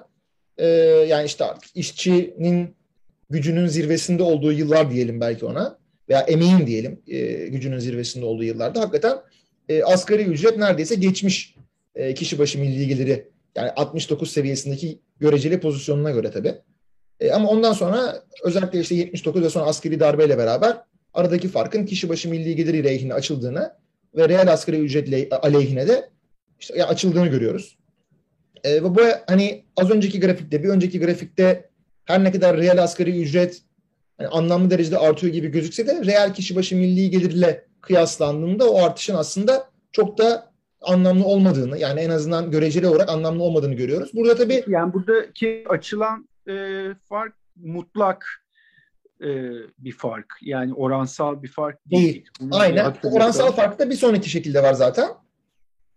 e, 0.58 0.68
yani 1.08 1.26
işte 1.26 1.46
artık 1.46 1.76
işçinin 1.76 2.76
gücünün 3.34 3.68
zirvesinde 3.68 4.24
olduğu 4.24 4.52
yıllar 4.52 4.92
diyelim 4.92 5.22
belki 5.22 5.46
ona 5.46 5.78
veya 6.10 6.20
emeğin 6.22 6.68
diyelim 6.68 7.02
e, 7.08 7.48
gücünün 7.48 7.80
zirvesinde 7.80 8.26
olduğu 8.26 8.44
yıllarda 8.44 8.82
hakikaten 8.82 9.18
e, 9.70 9.84
asgari 9.84 10.24
ücret 10.24 10.58
neredeyse 10.58 10.96
geçmiş 10.96 11.56
e, 11.96 12.14
kişi 12.14 12.40
başı 12.40 12.60
milli 12.60 12.88
geliri 12.88 13.30
yani 13.56 13.72
69 13.72 14.32
seviyesindeki 14.32 15.00
göreceli 15.20 15.60
pozisyonuna 15.60 16.12
göre 16.12 16.32
tabii. 16.32 16.56
E, 17.20 17.32
ama 17.32 17.50
ondan 17.50 17.74
sonra 17.74 18.24
özellikle 18.44 18.80
işte 18.80 18.96
79 18.96 19.42
ve 19.44 19.50
sonra 19.50 19.66
askeri 19.66 20.00
darbeyle 20.00 20.38
beraber 20.38 20.78
aradaki 21.14 21.48
farkın 21.48 21.86
kişi 21.86 22.10
başı 22.10 22.30
milli 22.30 22.56
geliri 22.56 22.84
lehine 22.84 23.14
açıldığını 23.14 23.74
ve 24.16 24.30
reel 24.30 24.54
asgari 24.54 24.78
ücret 24.78 25.34
aleyhine 25.34 25.88
de 25.88 26.10
işte 26.60 26.86
açıldığını 26.86 27.28
görüyoruz. 27.28 27.78
E, 28.64 28.74
ve 28.74 28.96
bu 28.96 29.02
hani 29.28 29.66
az 29.78 29.92
önceki 29.92 30.20
grafikte 30.20 30.64
bir 30.64 30.70
önceki 30.70 31.00
grafikte 31.00 31.70
her 32.06 32.24
ne 32.24 32.32
kadar 32.32 32.58
reel 32.58 32.84
asgari 32.84 33.22
ücret 33.22 33.62
yani 34.20 34.30
anlamlı 34.30 34.70
derecede 34.70 34.98
artıyor 34.98 35.34
gibi 35.34 35.48
gözükse 35.48 35.88
de 35.88 36.06
reel 36.06 36.34
kişi 36.34 36.56
başı 36.56 36.76
milli 36.76 37.10
gelirle 37.10 37.66
kıyaslandığında 37.82 38.72
o 38.72 38.84
artışın 38.84 39.16
aslında 39.16 39.70
çok 39.92 40.18
da 40.18 40.54
anlamlı 40.82 41.26
olmadığını 41.26 41.78
yani 41.78 42.00
en 42.00 42.10
azından 42.10 42.52
göreceli 42.52 42.88
olarak 42.88 43.10
anlamlı 43.10 43.44
olmadığını 43.44 43.74
görüyoruz. 43.74 44.12
Burada 44.14 44.36
tabii 44.36 44.64
yani 44.68 44.94
buradaki 44.94 45.64
açılan 45.70 46.30
e, 46.48 46.54
fark 47.10 47.34
mutlak 47.56 48.26
e, 49.22 49.30
bir 49.78 49.92
fark. 49.92 50.34
Yani 50.42 50.74
oransal 50.74 51.44
bir 51.44 51.48
fark 51.48 51.80
değil. 51.92 52.14
değil. 52.14 52.52
Aynen. 52.52 52.94
Oransal 53.04 53.52
fark 53.52 53.80
da 53.80 53.90
bir 53.90 53.96
sonraki 53.96 54.30
şekilde 54.30 54.64
var 54.64 54.74
zaten. 54.74 55.10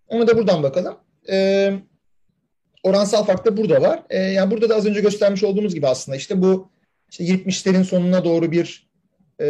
Onu 0.08 0.26
da 0.26 0.36
buradan 0.36 0.62
bakalım. 0.62 0.96
Ee, 1.30 1.74
oransal 2.86 3.26
da 3.26 3.56
burada 3.56 3.82
var. 3.82 4.02
E, 4.10 4.18
yani 4.18 4.50
burada 4.50 4.68
da 4.68 4.76
az 4.76 4.86
önce 4.86 5.00
göstermiş 5.00 5.44
olduğumuz 5.44 5.74
gibi 5.74 5.86
aslında 5.86 6.16
işte 6.16 6.42
bu 6.42 6.70
işte 7.10 7.24
70'lerin 7.24 7.84
sonuna 7.84 8.24
doğru 8.24 8.52
bir 8.52 8.86
e, 9.40 9.46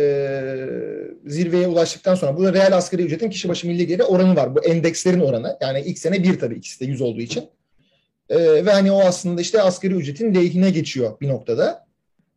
zirveye 1.26 1.68
ulaştıktan 1.68 2.14
sonra 2.14 2.36
burada 2.36 2.52
reel 2.52 2.76
asgari 2.76 3.02
ücretin 3.02 3.30
kişi 3.30 3.48
başı 3.48 3.66
milli 3.66 3.86
geliri 3.86 4.02
oranı 4.02 4.36
var. 4.36 4.54
Bu 4.54 4.64
endekslerin 4.64 5.20
oranı. 5.20 5.58
Yani 5.60 5.80
ilk 5.80 5.98
sene 5.98 6.22
bir 6.22 6.38
tabii 6.38 6.54
ikisi 6.54 6.80
de 6.80 6.84
100 6.84 7.00
olduğu 7.00 7.20
için. 7.20 7.44
E, 8.28 8.36
ve 8.38 8.72
hani 8.72 8.92
o 8.92 9.00
aslında 9.00 9.40
işte 9.40 9.62
asgari 9.62 9.94
ücretin 9.94 10.34
lehine 10.34 10.70
geçiyor 10.70 11.20
bir 11.20 11.28
noktada. 11.28 11.86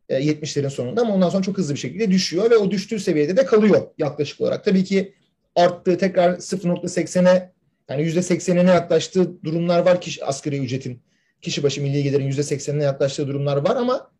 E, 0.09 0.15
70'lerin 0.15 0.69
sonunda 0.69 1.01
ama 1.01 1.13
ondan 1.13 1.29
sonra 1.29 1.43
çok 1.43 1.57
hızlı 1.57 1.73
bir 1.73 1.79
şekilde 1.79 2.11
düşüyor 2.11 2.51
ve 2.51 2.57
o 2.57 2.71
düştüğü 2.71 2.99
seviyede 2.99 3.37
de 3.37 3.45
kalıyor 3.45 3.81
yaklaşık 3.97 4.41
olarak. 4.41 4.65
Tabii 4.65 4.83
ki 4.83 5.13
arttığı 5.55 5.97
tekrar 5.97 6.33
0.80'e 6.33 7.58
yani 7.89 8.03
yüzde 8.03 8.21
seksenine 8.21 8.71
yaklaştığı 8.71 9.43
durumlar 9.43 9.79
var 9.79 10.01
kişi 10.01 10.25
asgari 10.25 10.57
ücretin. 10.57 11.01
Kişi 11.41 11.63
başı 11.63 11.81
milli 11.81 12.03
gelirin 12.03 12.25
yüzde 12.25 12.43
seksenine 12.43 12.83
yaklaştığı 12.83 13.27
durumlar 13.27 13.57
var 13.57 13.75
ama 13.75 14.11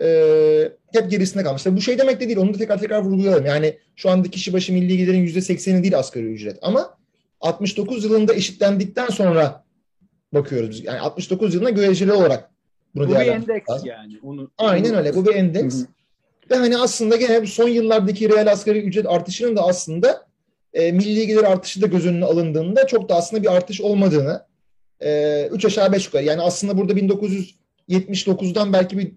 e, 0.00 0.72
hep 0.92 1.10
gerisinde 1.10 1.42
kalmış. 1.42 1.66
bu 1.66 1.80
şey 1.80 1.98
demek 1.98 2.20
de 2.20 2.26
değil. 2.26 2.38
Onu 2.38 2.54
da 2.54 2.58
tekrar 2.58 2.78
tekrar 2.78 3.02
vurgulayalım. 3.02 3.46
Yani 3.46 3.78
şu 3.96 4.10
anda 4.10 4.28
kişi 4.28 4.52
başı 4.52 4.72
milli 4.72 4.96
gelirin 4.96 5.22
yüzde 5.22 5.40
sekseni 5.40 5.82
değil 5.82 5.98
asgari 5.98 6.26
ücret. 6.26 6.58
Ama 6.62 6.98
69 7.40 8.04
yılında 8.04 8.34
eşitlendikten 8.34 9.08
sonra 9.08 9.64
bakıyoruz 10.34 10.70
biz. 10.70 10.84
Yani 10.84 11.00
69 11.00 11.54
yılında 11.54 11.70
göreceli 11.70 12.12
olarak 12.12 12.50
bunu 12.94 13.08
Bu 13.08 13.10
bir 13.10 13.16
endeks 13.16 13.84
yani. 13.84 14.18
Onu, 14.22 14.50
Aynen 14.58 14.94
öyle. 14.94 15.14
Bu 15.14 15.26
bir 15.26 15.34
endeks. 15.34 15.74
Hı 15.74 15.78
hı. 15.78 15.86
Ve 16.50 16.56
hani 16.56 16.78
aslında 16.78 17.16
gene 17.16 17.46
son 17.46 17.68
yıllardaki 17.68 18.28
reel 18.28 18.52
asgari 18.52 18.78
ücret 18.82 19.06
artışının 19.06 19.56
da 19.56 19.62
aslında 19.62 20.26
e, 20.74 20.92
milli 20.92 21.26
gelir 21.26 21.44
artışı 21.44 21.82
da 21.82 21.86
göz 21.86 22.06
önüne 22.06 22.24
alındığında 22.24 22.86
çok 22.86 23.08
da 23.08 23.14
aslında 23.14 23.42
bir 23.42 23.56
artış 23.56 23.80
olmadığını 23.80 24.46
e, 25.00 25.50
aşağı 25.64 25.92
beş 25.92 26.06
yukarı 26.06 26.24
yani 26.24 26.42
aslında 26.42 26.78
burada 26.78 26.92
1979'dan 26.92 28.72
belki 28.72 28.98
bir 28.98 29.12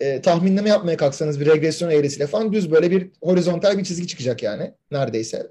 e, 0.00 0.20
tahminleme 0.20 0.68
yapmaya 0.68 0.96
kalksanız 0.96 1.40
bir 1.40 1.46
regresyon 1.46 1.90
eğrisiyle 1.90 2.26
falan 2.26 2.52
düz 2.52 2.70
böyle 2.70 2.90
bir 2.90 3.10
horizontal 3.22 3.78
bir 3.78 3.84
çizgi 3.84 4.06
çıkacak 4.06 4.42
yani 4.42 4.72
neredeyse. 4.90 5.46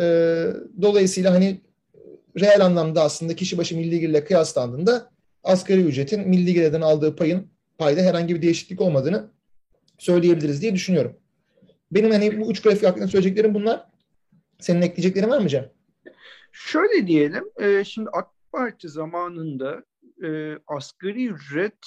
E, 0.00 0.04
dolayısıyla 0.82 1.32
hani 1.34 1.60
reel 2.40 2.64
anlamda 2.64 3.02
aslında 3.02 3.36
kişi 3.36 3.58
başı 3.58 3.76
milli 3.76 4.00
gelirle 4.00 4.24
kıyaslandığında 4.24 5.10
asgari 5.44 5.80
ücretin 5.80 6.28
milli 6.28 6.54
gelirden 6.54 6.80
aldığı 6.80 7.16
payın 7.16 7.46
payda 7.78 8.00
herhangi 8.00 8.34
bir 8.34 8.42
değişiklik 8.42 8.80
olmadığını 8.80 9.30
söyleyebiliriz 9.98 10.62
diye 10.62 10.74
düşünüyorum. 10.74 11.16
Benim 11.90 12.10
hani 12.10 12.40
bu 12.40 12.50
üç 12.50 12.62
grafik 12.62 12.84
hakkında 12.84 13.08
söyleyeceklerim 13.08 13.54
bunlar. 13.54 13.93
Senin 14.60 14.82
ekleyeceklerin 14.82 15.30
var 15.30 15.40
mı 15.40 15.48
Cem? 15.48 15.70
Şöyle 16.52 17.06
diyelim, 17.06 17.44
e, 17.60 17.84
şimdi 17.84 18.10
AK 18.12 18.28
Parti 18.52 18.88
zamanında 18.88 19.84
e, 20.24 20.58
asgari 20.66 21.26
ücret 21.26 21.78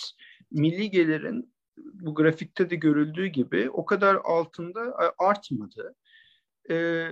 milli 0.52 0.92
gelirin 0.92 1.54
bu 1.78 2.16
grafikte 2.16 2.70
de 2.70 2.76
görüldüğü 2.76 3.28
gibi 3.28 3.70
o 3.70 3.86
kadar 3.86 4.16
altında 4.24 4.86
e, 4.86 5.06
artmadı. 5.26 5.96
E, 6.70 7.08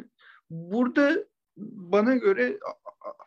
burada 0.49 1.25
bana 1.57 2.15
göre 2.15 2.59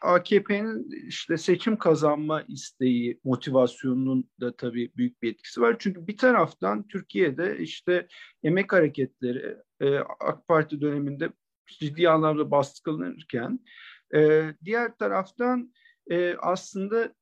AKP'nin 0.00 0.90
işte 1.08 1.36
seçim 1.36 1.76
kazanma 1.76 2.42
isteği, 2.42 3.20
motivasyonunun 3.24 4.30
da 4.40 4.56
tabii 4.56 4.92
büyük 4.96 5.22
bir 5.22 5.32
etkisi 5.32 5.60
var. 5.60 5.76
Çünkü 5.78 6.06
bir 6.06 6.16
taraftan 6.16 6.88
Türkiye'de 6.88 7.58
işte 7.58 8.08
emek 8.42 8.72
hareketleri 8.72 9.56
e, 9.80 9.98
AK 9.98 10.48
Parti 10.48 10.80
döneminde 10.80 11.30
ciddi 11.68 12.08
anlamda 12.08 12.50
baskılanırken 12.50 13.60
e, 14.14 14.52
diğer 14.64 14.98
taraftan 14.98 15.72
e, 16.10 16.34
aslında 16.34 17.14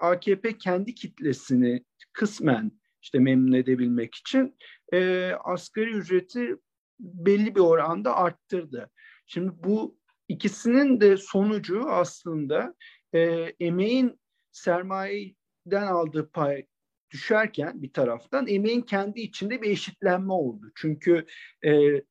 AKP 0.00 0.58
kendi 0.58 0.94
kitlesini 0.94 1.84
kısmen 2.12 2.72
işte 3.02 3.18
memnun 3.18 3.52
edebilmek 3.52 4.14
için 4.14 4.56
e, 4.92 5.30
asgari 5.44 5.90
ücreti 5.90 6.56
belli 7.00 7.54
bir 7.54 7.60
oranda 7.60 8.16
arttırdı. 8.16 8.90
Şimdi 9.26 9.52
bu 9.64 9.98
ikisinin 10.28 11.00
de 11.00 11.16
sonucu 11.16 11.90
aslında 11.90 12.74
e, 13.12 13.20
emeğin 13.60 14.20
sermayeden 14.52 15.86
aldığı 15.86 16.30
pay 16.30 16.66
düşerken 17.10 17.82
bir 17.82 17.92
taraftan 17.92 18.46
emeğin 18.48 18.82
kendi 18.82 19.20
içinde 19.20 19.62
bir 19.62 19.70
eşitlenme 19.70 20.32
oldu. 20.32 20.72
Çünkü 20.74 21.26
e, 21.64 22.02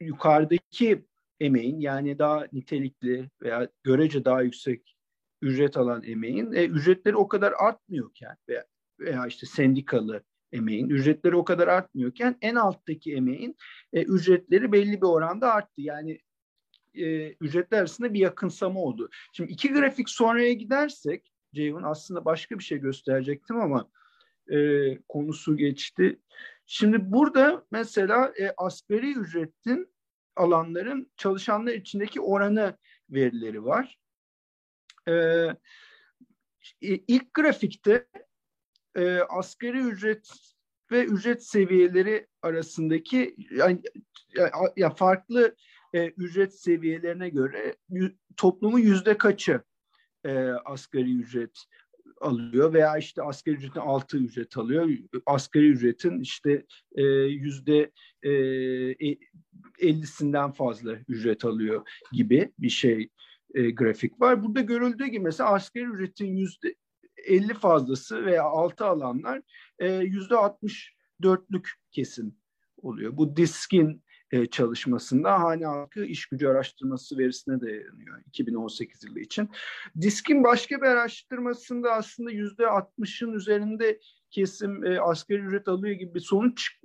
yukarıdaki 0.00 1.04
emeğin 1.40 1.80
yani 1.80 2.18
daha 2.18 2.46
nitelikli 2.52 3.30
veya 3.42 3.68
görece 3.82 4.24
daha 4.24 4.42
yüksek 4.42 4.96
ücret 5.42 5.76
alan 5.76 6.02
emeğin 6.02 6.52
e, 6.52 6.64
ücretleri 6.64 7.16
o 7.16 7.28
kadar 7.28 7.52
artmıyorken 7.58 8.36
veya, 8.48 8.66
veya 9.00 9.26
işte 9.26 9.46
sendikalı 9.46 10.22
emeğin 10.52 10.88
ücretleri 10.88 11.36
o 11.36 11.44
kadar 11.44 11.68
artmıyorken 11.68 12.36
en 12.42 12.54
alttaki 12.54 13.14
emeğin 13.14 13.56
e, 13.92 14.02
ücretleri 14.02 14.72
belli 14.72 14.96
bir 14.96 15.06
oranda 15.06 15.52
arttı. 15.52 15.80
Yani 15.80 16.18
e, 16.94 17.28
ücretler 17.32 17.78
arasında 17.78 18.14
bir 18.14 18.20
yakınsama 18.20 18.80
oldu. 18.80 19.10
Şimdi 19.32 19.52
iki 19.52 19.72
grafik 19.72 20.10
sonraya 20.10 20.52
gidersek 20.52 21.32
Ceyhun 21.54 21.82
aslında 21.82 22.24
başka 22.24 22.58
bir 22.58 22.64
şey 22.64 22.78
gösterecektim 22.78 23.60
ama 23.60 23.90
e, 24.52 24.58
konusu 25.08 25.56
geçti. 25.56 26.20
Şimdi 26.72 27.12
burada 27.12 27.66
mesela 27.70 28.32
e, 28.40 28.52
asgari 28.56 29.12
ücretin 29.12 29.94
alanların 30.36 31.12
çalışanlar 31.16 31.72
içindeki 31.72 32.20
oranı 32.20 32.76
verileri 33.10 33.64
var. 33.64 33.98
E, 35.08 35.46
ilk 36.80 37.34
grafikte 37.34 38.06
e, 38.96 39.18
asgari 39.18 39.78
ücret 39.78 40.30
ve 40.92 41.04
ücret 41.04 41.44
seviyeleri 41.44 42.26
arasındaki 42.42 43.36
yani, 43.50 43.82
ya 44.76 44.90
farklı 44.90 45.56
e, 45.94 46.06
ücret 46.06 46.60
seviyelerine 46.60 47.28
göre 47.28 47.76
toplumun 48.36 48.78
yüzde 48.78 49.18
kaçı 49.18 49.62
e, 50.24 50.48
asgari 50.64 51.16
ücret 51.16 51.64
alıyor 52.20 52.72
veya 52.72 52.98
işte 52.98 53.22
asgari 53.22 53.56
ücretin 53.56 53.80
altı 53.80 54.18
ücret 54.18 54.56
alıyor. 54.56 54.90
Asgari 55.26 55.68
ücretin 55.68 56.20
işte 56.20 56.66
e, 56.94 57.02
yüzde 57.22 57.90
e, 58.22 58.30
ellisinden 59.78 60.52
fazla 60.52 60.92
ücret 61.08 61.44
alıyor 61.44 61.88
gibi 62.12 62.52
bir 62.58 62.68
şey 62.68 63.08
e, 63.54 63.70
grafik 63.70 64.20
var. 64.20 64.44
Burada 64.44 64.60
görüldüğü 64.60 65.06
gibi 65.06 65.24
mesela 65.24 65.50
asgari 65.50 65.84
ücretin 65.84 66.36
yüzde 66.36 66.74
50 67.16 67.54
fazlası 67.54 68.26
veya 68.26 68.42
altı 68.42 68.84
alanlar 68.84 69.42
e, 69.78 69.92
yüzde 69.92 70.34
64'lük 70.34 71.68
kesim 71.92 72.34
oluyor. 72.76 73.16
Bu 73.16 73.36
diskin 73.36 74.02
e, 74.30 74.46
çalışmasında 74.46 75.40
hane 75.40 75.66
halkı 75.66 76.04
iş 76.04 76.26
gücü 76.26 76.48
araştırması 76.48 77.18
verisine 77.18 77.60
dayanıyor 77.60 78.22
2018 78.26 79.04
yılı 79.04 79.20
için. 79.20 79.50
Diskin 80.00 80.44
başka 80.44 80.76
bir 80.76 80.86
araştırmasında 80.86 81.92
aslında 81.92 82.30
yüzde 82.30 82.62
60'ın 82.62 83.32
üzerinde 83.32 84.00
kesim 84.30 84.84
e, 84.84 85.00
asgari 85.00 85.40
ücret 85.40 85.68
alıyor 85.68 85.94
gibi 85.94 86.14
bir 86.14 86.20
sonuç 86.20 86.78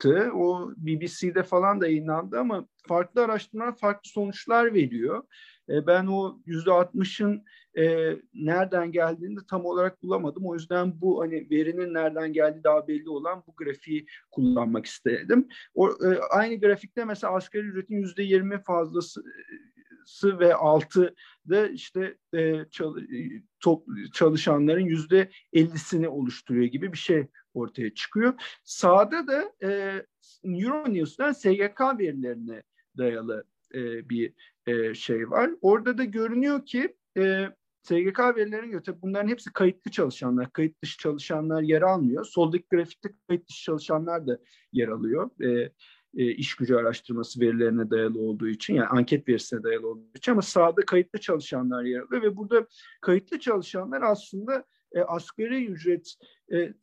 çıkmıştı. 0.00 0.32
O 0.34 0.72
BBC'de 0.76 1.42
falan 1.42 1.80
da 1.80 1.86
yayınlandı 1.86 2.38
ama 2.38 2.66
farklı 2.88 3.24
araştırmalar 3.24 3.76
farklı 3.76 4.10
sonuçlar 4.10 4.74
veriyor. 4.74 5.24
E, 5.68 5.86
ben 5.86 6.06
o 6.06 6.38
yüzde 6.46 6.70
60'ın 6.70 7.44
e, 7.78 8.16
nereden 8.34 8.92
geldiğini 8.92 9.36
de 9.36 9.40
tam 9.50 9.64
olarak 9.64 10.02
bulamadım. 10.02 10.46
O 10.46 10.54
yüzden 10.54 11.00
bu 11.00 11.20
hani 11.20 11.50
verinin 11.50 11.94
nereden 11.94 12.32
geldiği 12.32 12.64
daha 12.64 12.88
belli 12.88 13.08
olan 13.08 13.42
bu 13.46 13.54
grafiği 13.56 14.06
kullanmak 14.30 14.86
istedim. 14.86 15.48
O, 15.74 15.88
e, 15.88 16.18
aynı 16.30 16.60
grafikte 16.60 17.04
mesela 17.04 17.34
asgari 17.34 17.66
ücretin 17.66 17.96
yüzde 17.96 18.22
20 18.22 18.62
fazlası 18.62 19.22
ve 20.24 20.54
altı 20.54 21.14
da 21.48 21.68
işte 21.68 22.16
e, 22.34 22.64
çal, 22.70 22.96
top, 23.60 23.86
çalışanların 24.12 24.84
yüzde 24.84 25.30
ellisini 25.52 26.08
oluşturuyor 26.08 26.64
gibi 26.64 26.92
bir 26.92 26.98
şey 26.98 27.26
ortaya 27.54 27.94
çıkıyor. 27.94 28.34
Sağda 28.64 29.26
da 29.26 29.52
e, 29.62 30.02
Euronews'tan 30.44 31.32
SGK 31.32 31.80
verilerine 31.98 32.62
dayalı 32.98 33.44
e, 33.74 34.08
bir 34.08 34.32
e, 34.66 34.94
şey 34.94 35.30
var. 35.30 35.50
Orada 35.60 35.98
da 35.98 36.04
görünüyor 36.04 36.66
ki 36.66 36.96
e, 37.16 37.46
SGK 37.82 38.18
verilerine 38.36 38.66
göre 38.66 39.02
bunların 39.02 39.28
hepsi 39.28 39.52
kayıtlı 39.52 39.90
çalışanlar, 39.90 40.52
kayıt 40.52 40.82
dışı 40.82 40.98
çalışanlar 40.98 41.62
yer 41.62 41.82
almıyor. 41.82 42.24
Soldaki 42.24 42.64
grafikte 42.70 43.08
kayıt 43.28 43.48
dışı 43.48 43.64
çalışanlar 43.64 44.26
da 44.26 44.38
yer 44.72 44.88
alıyor. 44.88 45.30
E, 45.40 45.72
e, 46.16 46.30
iş 46.30 46.54
gücü 46.54 46.74
araştırması 46.74 47.40
verilerine 47.40 47.90
dayalı 47.90 48.20
olduğu 48.20 48.48
için 48.48 48.74
yani 48.74 48.86
anket 48.86 49.28
verisine 49.28 49.62
dayalı 49.62 49.88
olduğu 49.88 50.16
için 50.16 50.32
ama 50.32 50.42
sağda 50.42 50.80
kayıtlı 50.86 51.20
çalışanlar 51.20 51.84
yer 51.84 52.00
alıyor 52.00 52.22
ve 52.22 52.36
burada 52.36 52.66
kayıtlı 53.00 53.38
çalışanlar 53.38 54.02
aslında 54.02 54.64
e, 54.92 55.00
asgari 55.00 55.66
ücret 55.66 56.14
e, 56.52 56.74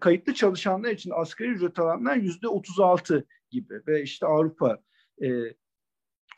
kayıtlı 0.00 0.34
çalışanlar 0.34 0.90
için 0.90 1.12
asgari 1.14 1.48
ücret 1.48 1.78
alanlar 1.78 2.16
yüzde 2.16 2.48
36 2.48 3.26
gibi 3.50 3.80
ve 3.86 4.02
işte 4.02 4.26
Avrupa 4.26 4.78
e, 5.22 5.28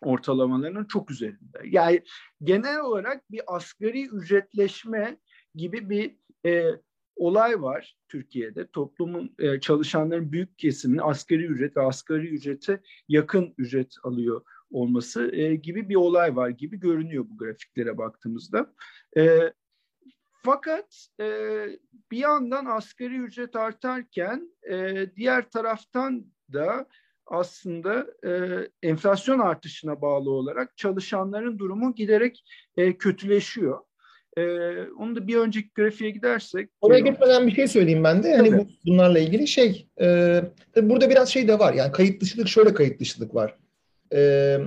ortalamalarının 0.01 0.85
çok 0.85 1.11
üzerinde. 1.11 1.59
Yani 1.65 2.03
genel 2.43 2.81
olarak 2.81 3.31
bir 3.31 3.41
asgari 3.47 4.07
ücretleşme 4.07 5.19
gibi 5.55 5.91
bir 5.91 6.17
e, 6.47 6.71
olay 7.17 7.63
var 7.63 7.97
Türkiye'de. 8.09 8.67
Toplumun 8.67 9.35
e, 9.39 9.61
çalışanların 9.61 10.33
büyük 10.33 10.59
kesiminin 10.59 11.03
asgari 11.05 11.45
ücret 11.45 11.77
ve 11.77 11.81
asgari 11.81 12.29
ücrete 12.29 12.81
yakın 13.09 13.55
ücret 13.59 13.95
alıyor 14.03 14.43
olması 14.71 15.31
e, 15.35 15.55
gibi 15.55 15.89
bir 15.89 15.97
olay 15.97 16.37
var 16.37 16.49
gibi 16.49 16.81
görünüyor 16.81 17.25
bu 17.29 17.37
grafiklere 17.37 17.99
baktığımızda. 17.99 18.75
E, 19.17 19.53
fakat 20.45 21.09
e, 21.21 21.27
bir 22.11 22.19
yandan 22.19 22.65
asgari 22.65 23.17
ücret 23.17 23.57
artarken 23.57 24.49
e, 24.71 25.07
diğer 25.17 25.51
taraftan 25.51 26.27
da 26.53 26.87
aslında 27.27 28.07
e, 28.27 28.31
enflasyon 28.83 29.39
artışına 29.39 30.03
bağlı 30.03 30.31
olarak 30.31 30.77
çalışanların 30.77 31.59
durumu 31.59 31.95
giderek 31.95 32.45
e, 32.77 32.97
kötüleşiyor. 32.97 33.81
E, 34.37 34.43
onu 34.99 35.17
da 35.17 35.27
bir 35.27 35.37
önceki 35.37 35.71
grafiğe 35.75 36.11
gidersek. 36.11 36.71
Oraya 36.81 37.01
gitmeden 37.01 37.47
bir 37.47 37.55
şey 37.55 37.69
söyleyeyim 37.69 38.05
ben 38.05 38.23
de. 38.23 38.37
Hani 38.37 38.59
bu, 38.59 38.67
bunlarla 38.87 39.19
ilgili 39.19 39.49
şey. 39.49 39.89
E, 40.01 40.41
burada 40.77 41.11
biraz 41.11 41.29
şey 41.29 41.49
de 41.49 41.59
var. 41.59 41.75
Yani 41.75 41.93
kayıt 41.93 42.23
dışılık 42.23 42.49
şöyle 42.49 42.75
kayıt 42.75 43.01
dışılık 43.01 43.35
var. 43.35 43.57
E, 44.13 44.59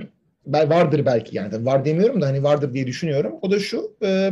vardır 0.46 1.06
belki 1.06 1.36
yani. 1.36 1.66
Var 1.66 1.84
demiyorum 1.84 2.20
da 2.20 2.26
hani 2.26 2.42
vardır 2.42 2.74
diye 2.74 2.86
düşünüyorum. 2.86 3.38
O 3.42 3.50
da 3.50 3.58
şu. 3.58 3.96
E, 4.02 4.30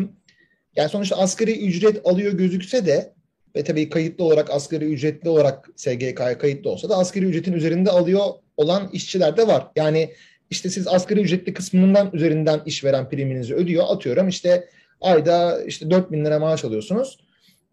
yani 0.76 0.88
sonuçta 0.88 1.16
asgari 1.16 1.66
ücret 1.66 2.00
alıyor 2.04 2.32
gözükse 2.32 2.86
de 2.86 3.12
ve 3.56 3.64
tabii 3.64 3.90
kayıtlı 3.90 4.24
olarak 4.24 4.50
asgari 4.50 4.84
ücretli 4.84 5.28
olarak 5.28 5.68
SGK'ya 5.76 6.38
kayıtlı 6.38 6.70
olsa 6.70 6.88
da 6.88 6.96
asgari 6.96 7.24
ücretin 7.24 7.52
üzerinde 7.52 7.90
alıyor 7.90 8.24
olan 8.56 8.88
işçiler 8.92 9.36
de 9.36 9.46
var. 9.46 9.66
Yani 9.76 10.12
işte 10.50 10.70
siz 10.70 10.88
asgari 10.88 11.20
ücretli 11.20 11.54
kısmından 11.54 12.10
üzerinden 12.12 12.60
işveren 12.66 13.08
priminizi 13.08 13.54
ödüyor. 13.54 13.84
Atıyorum 13.88 14.28
işte 14.28 14.68
ayda 15.00 15.64
işte 15.64 15.90
4 15.90 16.12
bin 16.12 16.24
lira 16.24 16.38
maaş 16.38 16.64
alıyorsunuz. 16.64 17.18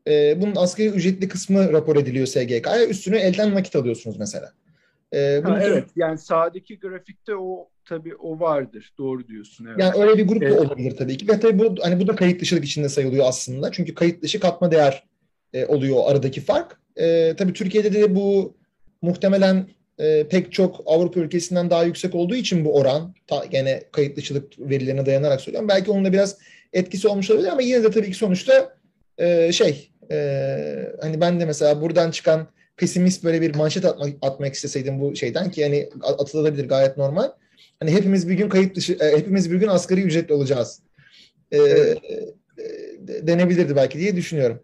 Ee, 0.08 0.42
bunun 0.42 0.56
asgari 0.56 0.88
ücretli 0.88 1.28
kısmı 1.28 1.74
rapor 1.74 1.96
ediliyor 1.96 2.26
SGK'ya. 2.26 2.88
Üstüne 2.88 3.20
elden 3.20 3.56
nakit 3.56 3.76
alıyorsunuz 3.76 4.18
mesela. 4.20 4.52
Ee, 5.14 5.42
ha, 5.44 5.60
evet 5.62 5.90
yani 5.96 6.18
sağdaki 6.18 6.80
grafikte 6.80 7.36
o 7.36 7.70
tabii 7.86 8.16
o 8.16 8.40
vardır. 8.40 8.94
Doğru 8.98 9.28
diyorsun. 9.28 9.66
Evet. 9.66 9.80
Yani 9.80 10.04
öyle 10.04 10.18
bir 10.18 10.28
grup 10.28 10.44
evet. 10.44 10.60
olabilir 10.60 10.98
tabii 10.98 11.18
ki. 11.18 11.28
Ve 11.28 11.40
tabii 11.40 11.60
bu 11.60 11.76
hani 11.82 12.00
bu 12.00 12.08
da 12.08 12.16
kayıt 12.16 12.42
dışılık 12.42 12.66
içinde 12.66 12.90
sayılıyor 12.90 13.26
aslında. 13.28 13.72
Çünkü 13.72 13.96
kayıt 13.96 14.22
dışı 14.22 14.40
katma 14.40 14.72
değer 14.72 15.04
e, 15.54 15.66
oluyor 15.66 15.98
aradaki 16.06 16.42
fark. 16.42 16.80
E, 16.96 17.36
tabii 17.38 17.54
Türkiye'de 17.54 17.94
de 17.94 18.16
bu 18.16 18.58
muhtemelen 19.02 19.68
e, 20.00 20.28
pek 20.28 20.52
çok 20.52 20.82
Avrupa 20.86 21.20
ülkesinden 21.20 21.70
daha 21.70 21.84
yüksek 21.84 22.16
olduğu 22.16 22.36
için 22.36 22.66
bu 22.66 22.76
oran 22.76 23.16
ta, 23.28 23.46
gene 23.46 23.84
kayıt 23.92 24.18
dışılık 24.18 24.60
verilerine 24.60 25.06
dayanarak 25.06 25.42
söylüyorum. 25.42 25.70
Belki 25.70 25.92
onun 25.92 26.06
da 26.06 26.14
biraz 26.14 26.38
etkisi 26.74 27.08
olmuş 27.08 27.32
olabilir 27.32 27.48
ama 27.48 27.62
yine 27.62 27.84
de 27.84 27.92
tabii 27.92 28.12
ki 28.12 28.18
sonuçta 28.18 28.76
e, 29.18 29.52
şey 29.52 29.90
e, 30.12 30.18
hani 31.02 31.22
ben 31.22 31.40
de 31.40 31.46
mesela 31.46 31.82
buradan 31.82 32.12
çıkan 32.12 32.48
pesimist 32.78 33.24
böyle 33.24 33.42
bir 33.42 33.56
manşet 33.56 33.86
atmak, 33.86 34.10
atmak 34.22 34.54
isteseydim 34.54 35.02
bu 35.02 35.16
şeyden 35.16 35.52
ki 35.52 35.64
hani 35.64 35.90
atılabilir 36.04 36.68
gayet 36.68 36.98
normal. 36.98 37.32
Hani 37.84 37.96
hepimiz 37.96 38.30
bir 38.30 38.34
gün 38.34 38.50
kayıt 38.50 38.76
dışı, 38.76 38.94
e, 38.94 39.18
hepimiz 39.18 39.52
bir 39.52 39.58
gün 39.58 39.68
asgari 39.68 40.02
ücretli 40.02 40.34
olacağız. 40.34 40.84
E, 41.52 41.58
evet. 41.58 41.98
e, 42.58 43.28
denebilirdi 43.28 43.76
belki 43.76 44.00
diye 44.00 44.16
düşünüyorum. 44.16 44.64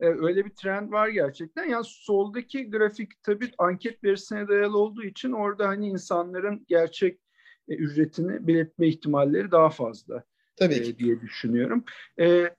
E, 0.00 0.06
öyle 0.06 0.44
bir 0.44 0.50
trend 0.50 0.92
var 0.92 1.08
gerçekten. 1.08 1.68
Yani 1.68 1.84
soldaki 1.86 2.70
grafik 2.70 3.22
tabii 3.22 3.50
anket 3.58 4.04
verisine 4.04 4.48
dayalı 4.48 4.78
olduğu 4.78 5.04
için 5.04 5.32
orada 5.32 5.68
hani 5.68 5.88
insanların 5.88 6.64
gerçek 6.68 7.20
ücretini 7.68 8.46
belirtme 8.46 8.88
ihtimalleri 8.88 9.50
daha 9.50 9.70
fazla. 9.70 10.24
Tabii 10.56 10.82
ki. 10.82 10.98
diye 10.98 11.20
düşünüyorum. 11.20 11.84
E, 12.20 12.50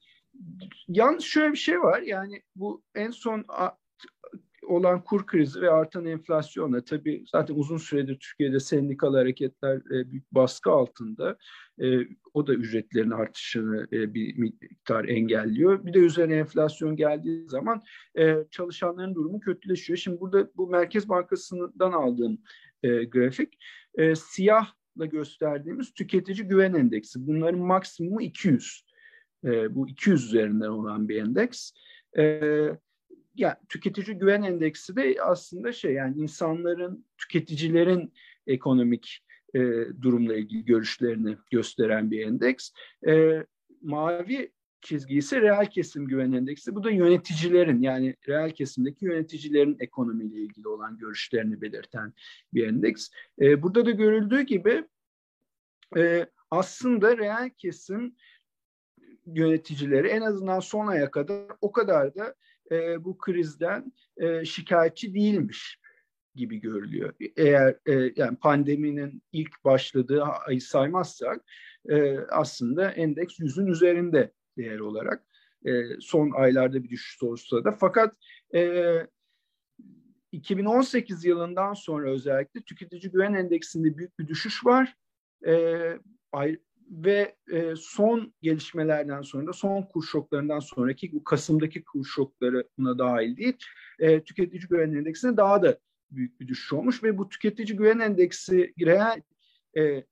yalnız 0.87 1.23
şöyle 1.23 1.51
bir 1.51 1.57
şey 1.57 1.79
var. 1.79 2.01
Yani 2.01 2.41
bu 2.55 2.83
en 2.95 3.11
son 3.11 3.45
olan 4.65 5.03
kur 5.03 5.25
krizi 5.25 5.61
ve 5.61 5.69
artan 5.69 6.05
enflasyonla 6.05 6.83
tabii 6.85 7.23
zaten 7.31 7.55
uzun 7.55 7.77
süredir 7.77 8.19
Türkiye'de 8.19 8.59
sendikal 8.59 9.13
hareketler 9.13 9.77
e, 9.77 10.11
büyük 10.11 10.31
baskı 10.31 10.71
altında. 10.71 11.37
E, 11.81 11.99
o 12.33 12.47
da 12.47 12.53
ücretlerin 12.53 13.11
artışını 13.11 13.87
e, 13.93 14.13
bir 14.13 14.37
miktar 14.37 15.05
engelliyor. 15.05 15.85
Bir 15.85 15.93
de 15.93 15.99
üzerine 15.99 16.35
enflasyon 16.35 16.95
geldiği 16.95 17.49
zaman 17.49 17.81
e, 18.17 18.35
çalışanların 18.51 19.15
durumu 19.15 19.39
kötüleşiyor. 19.39 19.97
Şimdi 19.97 20.19
burada 20.19 20.49
bu 20.55 20.67
Merkez 20.67 21.09
Bankası'ndan 21.09 21.91
aldığım 21.91 22.37
e, 22.83 23.03
grafik 23.03 23.57
e, 23.95 24.15
siyahla 24.15 25.05
gösterdiğimiz 25.05 25.93
tüketici 25.93 26.47
güven 26.47 26.73
endeksi. 26.73 27.27
Bunların 27.27 27.59
maksimumu 27.59 28.21
200. 28.21 28.85
E, 29.45 29.75
bu 29.75 29.89
200 29.89 30.25
üzerinden 30.25 30.69
olan 30.69 31.09
bir 31.09 31.21
endeks. 31.21 31.71
E, 32.17 32.41
yani 33.35 33.55
tüketici 33.69 34.17
güven 34.17 34.43
endeksi 34.43 34.95
de 34.95 35.15
aslında 35.21 35.71
şey 35.71 35.93
yani 35.93 36.17
insanların, 36.17 37.05
tüketicilerin 37.17 38.13
ekonomik 38.47 39.25
e, 39.53 39.59
durumla 40.01 40.35
ilgili 40.35 40.65
görüşlerini 40.65 41.37
gösteren 41.51 42.11
bir 42.11 42.27
endeks. 42.27 42.71
E, 43.07 43.45
mavi 43.81 44.51
çizgi 44.81 45.15
ise 45.15 45.41
reel 45.41 45.65
kesim 45.65 46.07
güven 46.07 46.31
endeksi. 46.31 46.75
Bu 46.75 46.83
da 46.83 46.91
yöneticilerin 46.91 47.81
yani 47.81 48.15
reel 48.27 48.51
kesimdeki 48.51 49.05
yöneticilerin 49.05 49.77
ekonomiyle 49.79 50.39
ilgili 50.39 50.67
olan 50.67 50.97
görüşlerini 50.97 51.61
belirten 51.61 52.13
bir 52.53 52.67
endeks. 52.67 53.09
E, 53.41 53.63
burada 53.63 53.85
da 53.85 53.91
görüldüğü 53.91 54.41
gibi 54.41 54.83
e, 55.97 56.25
aslında 56.51 57.17
reel 57.17 57.49
kesim 57.57 58.15
yöneticileri 59.25 60.07
en 60.07 60.21
azından 60.21 60.59
son 60.59 60.87
aya 60.87 61.11
kadar 61.11 61.45
o 61.61 61.71
kadar 61.71 62.15
da 62.15 62.35
e, 62.71 63.05
bu 63.05 63.17
krizden 63.17 63.93
e, 64.17 64.45
şikayetçi 64.45 65.13
değilmiş 65.13 65.79
gibi 66.35 66.59
görülüyor. 66.59 67.13
Eğer 67.37 67.75
e, 67.85 68.13
yani 68.15 68.37
pandeminin 68.37 69.23
ilk 69.31 69.65
başladığı 69.65 70.23
ayı 70.23 70.61
saymazsak 70.61 71.45
e, 71.89 72.17
aslında 72.17 72.91
endeks 72.91 73.39
yüzün 73.39 73.67
üzerinde 73.67 74.31
değer 74.57 74.79
olarak 74.79 75.25
e, 75.65 75.71
son 75.99 76.31
aylarda 76.31 76.83
bir 76.83 76.89
düşüş 76.89 77.23
olursa 77.23 77.63
da 77.63 77.71
fakat 77.71 78.15
e, 78.55 78.93
2018 80.31 81.25
yılından 81.25 81.73
sonra 81.73 82.09
özellikle 82.09 82.61
tüketici 82.61 83.11
güven 83.11 83.33
endeksinde 83.33 83.97
büyük 83.97 84.19
bir 84.19 84.27
düşüş 84.27 84.65
var. 84.65 84.95
E, 85.47 85.53
ve 86.89 87.35
e, 87.51 87.73
son 87.77 88.33
gelişmelerden 88.41 89.21
sonra 89.21 89.53
son 89.53 89.83
kur 89.83 90.03
şoklarından 90.03 90.59
sonraki 90.59 91.13
bu 91.13 91.23
Kasım'daki 91.23 91.83
kur 91.83 92.05
şokları 92.05 92.67
buna 92.77 92.99
dahil 92.99 93.37
değil. 93.37 93.57
E, 93.99 94.23
tüketici 94.23 94.61
güven 94.69 94.93
endeksine 94.93 95.37
daha 95.37 95.63
da 95.63 95.79
büyük 96.11 96.39
bir 96.39 96.47
düşüş 96.47 96.73
olmuş 96.73 97.03
ve 97.03 97.17
bu 97.17 97.29
tüketici 97.29 97.77
güven 97.77 97.99
endeksi 97.99 98.73
reel 98.85 99.21
e, 99.77 100.03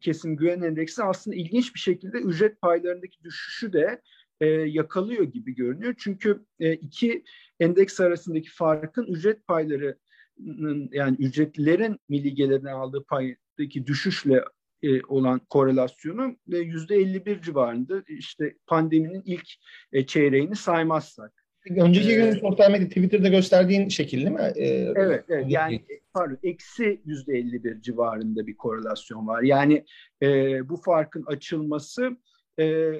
kesim 0.00 0.36
güven 0.36 0.62
endeksi 0.62 1.02
aslında 1.02 1.36
ilginç 1.36 1.74
bir 1.74 1.80
şekilde 1.80 2.18
ücret 2.18 2.60
paylarındaki 2.60 3.24
düşüşü 3.24 3.72
de 3.72 4.02
e, 4.40 4.46
yakalıyor 4.46 5.24
gibi 5.24 5.54
görünüyor. 5.54 5.94
Çünkü 5.98 6.44
e, 6.60 6.72
iki 6.72 7.24
endeks 7.60 8.00
arasındaki 8.00 8.50
farkın 8.50 9.04
ücret 9.06 9.46
paylarının 9.46 10.88
yani 10.92 11.16
ücretlilerin 11.18 11.98
milli 12.08 12.34
gelirden 12.34 12.72
aldığı 12.72 13.04
paydaki 13.04 13.86
düşüşle 13.86 14.44
e, 14.82 15.02
olan 15.02 15.40
korelasyonu 15.50 16.36
yüzde 16.46 16.96
51 16.96 17.42
civarında 17.42 18.02
işte 18.08 18.54
pandeminin 18.66 19.22
ilk 19.24 19.48
e, 19.92 20.06
çeyreğini 20.06 20.56
saymazsak. 20.56 21.40
Önceki 21.76 22.12
ee, 22.12 22.14
gün 22.14 22.32
sosyal 22.32 22.70
medya 22.70 22.88
Twitter'da 22.88 23.28
gösterdiğin 23.28 23.88
şekil 23.88 24.18
değil 24.18 24.30
mi? 24.30 24.52
Ee, 24.56 24.92
evet, 24.96 25.24
evet 25.28 25.44
yani 25.48 25.84
pardon 26.14 26.38
eksi 26.42 27.00
yüzde 27.04 27.38
51 27.38 27.80
civarında 27.80 28.46
bir 28.46 28.56
korelasyon 28.56 29.26
var. 29.26 29.42
Yani 29.42 29.84
e, 30.22 30.28
bu 30.68 30.76
farkın 30.76 31.24
açılması 31.26 32.16
e, 32.60 32.92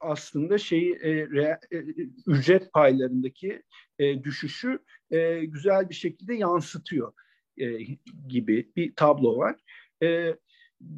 aslında 0.00 0.58
şeyi 0.58 0.94
e, 0.94 1.10
re, 1.12 1.58
e, 1.72 1.78
ücret 2.26 2.72
paylarındaki 2.72 3.62
e, 3.98 4.24
düşüşü 4.24 4.78
e, 5.10 5.44
güzel 5.44 5.88
bir 5.88 5.94
şekilde 5.94 6.34
yansıtıyor 6.34 7.12
e, 7.58 7.78
gibi 8.28 8.72
bir 8.76 8.94
tablo 8.94 9.38
var. 9.38 9.56
E, 10.02 10.34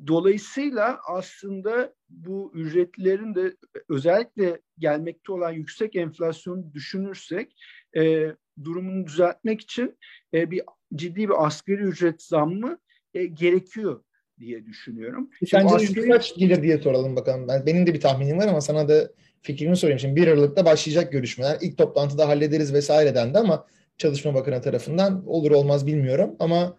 Dolayısıyla 0.07 0.99
aslında 1.07 1.95
bu 2.09 2.53
ücretlerin 2.55 3.35
de 3.35 3.57
özellikle 3.89 4.61
gelmekte 4.79 5.33
olan 5.33 5.53
yüksek 5.53 5.97
enflasyonu 5.97 6.73
düşünürsek 6.75 7.57
e, 7.97 8.27
durumunu 8.65 9.07
düzeltmek 9.07 9.61
için 9.61 9.99
e, 10.35 10.51
bir 10.51 10.63
ciddi 10.95 11.17
bir 11.17 11.47
asgari 11.47 11.83
ücret 11.83 12.23
zammı 12.23 12.79
e, 13.15 13.27
gerekiyor 13.27 14.03
diye 14.39 14.67
düşünüyorum. 14.67 15.31
Sence 15.47 15.75
asgari... 15.75 16.09
kaç 16.09 16.37
gelir 16.37 16.63
diye 16.63 16.79
soralım 16.79 17.17
bakalım. 17.17 17.49
Ben, 17.49 17.67
benim 17.67 17.87
de 17.87 17.95
bir 17.95 18.01
tahminim 18.01 18.39
var 18.39 18.49
ama 18.49 18.61
sana 18.61 18.89
da 18.89 19.11
fikrimi 19.43 19.77
sorayım. 19.77 19.99
Şimdi 19.99 20.17
1 20.17 20.27
Aralık'ta 20.27 20.65
başlayacak 20.65 21.13
görüşmeler. 21.13 21.59
İlk 21.61 21.79
toplantıda 21.79 22.29
hallederiz 22.29 22.75
vesaire 22.75 23.15
dendi 23.15 23.39
ama 23.39 23.67
Çalışma 23.99 24.35
Bakanı 24.35 24.63
tarafından 24.63 25.27
olur 25.27 25.51
olmaz 25.51 25.87
bilmiyorum 25.87 26.37
ama 26.39 26.77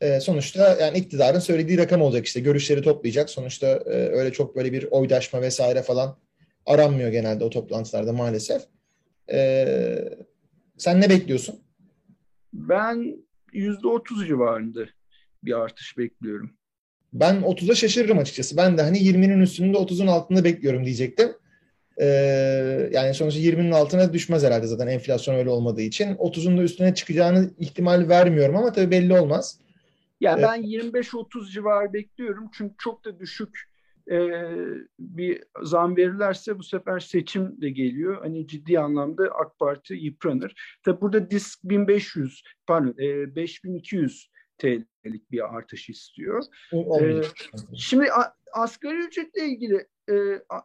e, 0.00 0.20
sonuçta 0.20 0.76
yani 0.80 0.98
iktidarın 0.98 1.38
söylediği 1.38 1.78
rakam 1.78 2.02
olacak 2.02 2.26
işte 2.26 2.40
görüşleri 2.40 2.82
toplayacak. 2.82 3.30
Sonuçta 3.30 3.66
e, 3.66 3.90
öyle 3.90 4.32
çok 4.32 4.56
böyle 4.56 4.72
bir 4.72 4.88
oydaşma 4.90 5.42
vesaire 5.42 5.82
falan 5.82 6.16
aranmıyor 6.66 7.10
genelde 7.10 7.44
o 7.44 7.50
toplantılarda 7.50 8.12
maalesef. 8.12 8.62
E, 9.32 9.66
sen 10.78 11.00
ne 11.00 11.10
bekliyorsun? 11.10 11.60
Ben 12.52 13.16
yüzde 13.52 13.88
otuz 13.88 14.26
civarında 14.26 14.86
bir 15.44 15.60
artış 15.60 15.98
bekliyorum. 15.98 16.50
Ben 17.12 17.36
30'a 17.36 17.74
şaşırırım 17.74 18.18
açıkçası. 18.18 18.56
Ben 18.56 18.78
de 18.78 18.82
hani 18.82 18.98
20'nin 18.98 19.40
üstünde 19.40 19.76
30'un 19.78 20.06
altında 20.06 20.44
bekliyorum 20.44 20.84
diyecektim. 20.84 21.32
Ee, 22.00 22.90
yani 22.92 23.14
sonuçta 23.14 23.40
20'nin 23.40 23.70
altına 23.70 24.12
düşmez 24.12 24.44
herhalde 24.44 24.66
zaten 24.66 24.86
enflasyon 24.86 25.34
öyle 25.34 25.50
olmadığı 25.50 25.82
için. 25.82 26.14
30'un 26.14 26.58
da 26.58 26.62
üstüne 26.62 26.94
çıkacağını 26.94 27.50
ihtimal 27.58 28.08
vermiyorum 28.08 28.56
ama 28.56 28.72
tabii 28.72 28.90
belli 28.90 29.20
olmaz. 29.20 29.58
Ya 30.20 30.36
ben 30.36 30.62
25-30 30.62 31.50
civarı 31.50 31.92
bekliyorum 31.92 32.48
çünkü 32.52 32.74
çok 32.78 33.04
da 33.04 33.18
düşük 33.18 33.76
e, 34.10 34.18
bir 34.98 35.44
zam 35.62 35.96
verirlerse 35.96 36.58
bu 36.58 36.62
sefer 36.62 37.00
seçim 37.00 37.60
de 37.60 37.70
geliyor. 37.70 38.22
Hani 38.22 38.46
ciddi 38.46 38.80
anlamda 38.80 39.24
AK 39.24 39.58
Parti 39.58 39.94
yıpranır. 39.94 40.78
Tabi 40.82 41.00
burada 41.00 41.30
disk 41.30 41.58
1500 41.64 42.42
pardon 42.66 42.94
e, 42.98 43.36
5200 43.36 44.30
TL'lik 44.58 45.30
bir 45.30 45.54
artış 45.56 45.88
istiyor. 45.88 46.44
Ee, 46.72 47.22
şimdi 47.76 48.12
a, 48.12 48.34
asgari 48.52 48.96
ücretle 48.96 49.44
ilgili 49.44 49.86
e, 50.10 50.14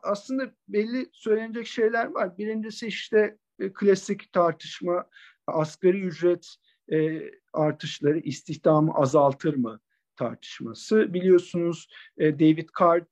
aslında 0.04 0.52
belli 0.68 1.10
söylenecek 1.14 1.68
şeyler 1.68 2.06
var. 2.06 2.38
Birincisi 2.38 2.88
işte 2.88 3.38
e, 3.60 3.74
klasik 3.74 4.34
tartışma 4.34 5.06
asgari 5.48 6.02
ücret 6.02 6.56
e, 6.92 7.32
artışları 7.54 8.20
istihdamı 8.20 8.94
azaltır 8.94 9.56
mı 9.56 9.80
tartışması. 10.16 11.14
Biliyorsunuz 11.14 11.88
e, 12.18 12.40
David 12.40 12.70
Card 12.80 13.08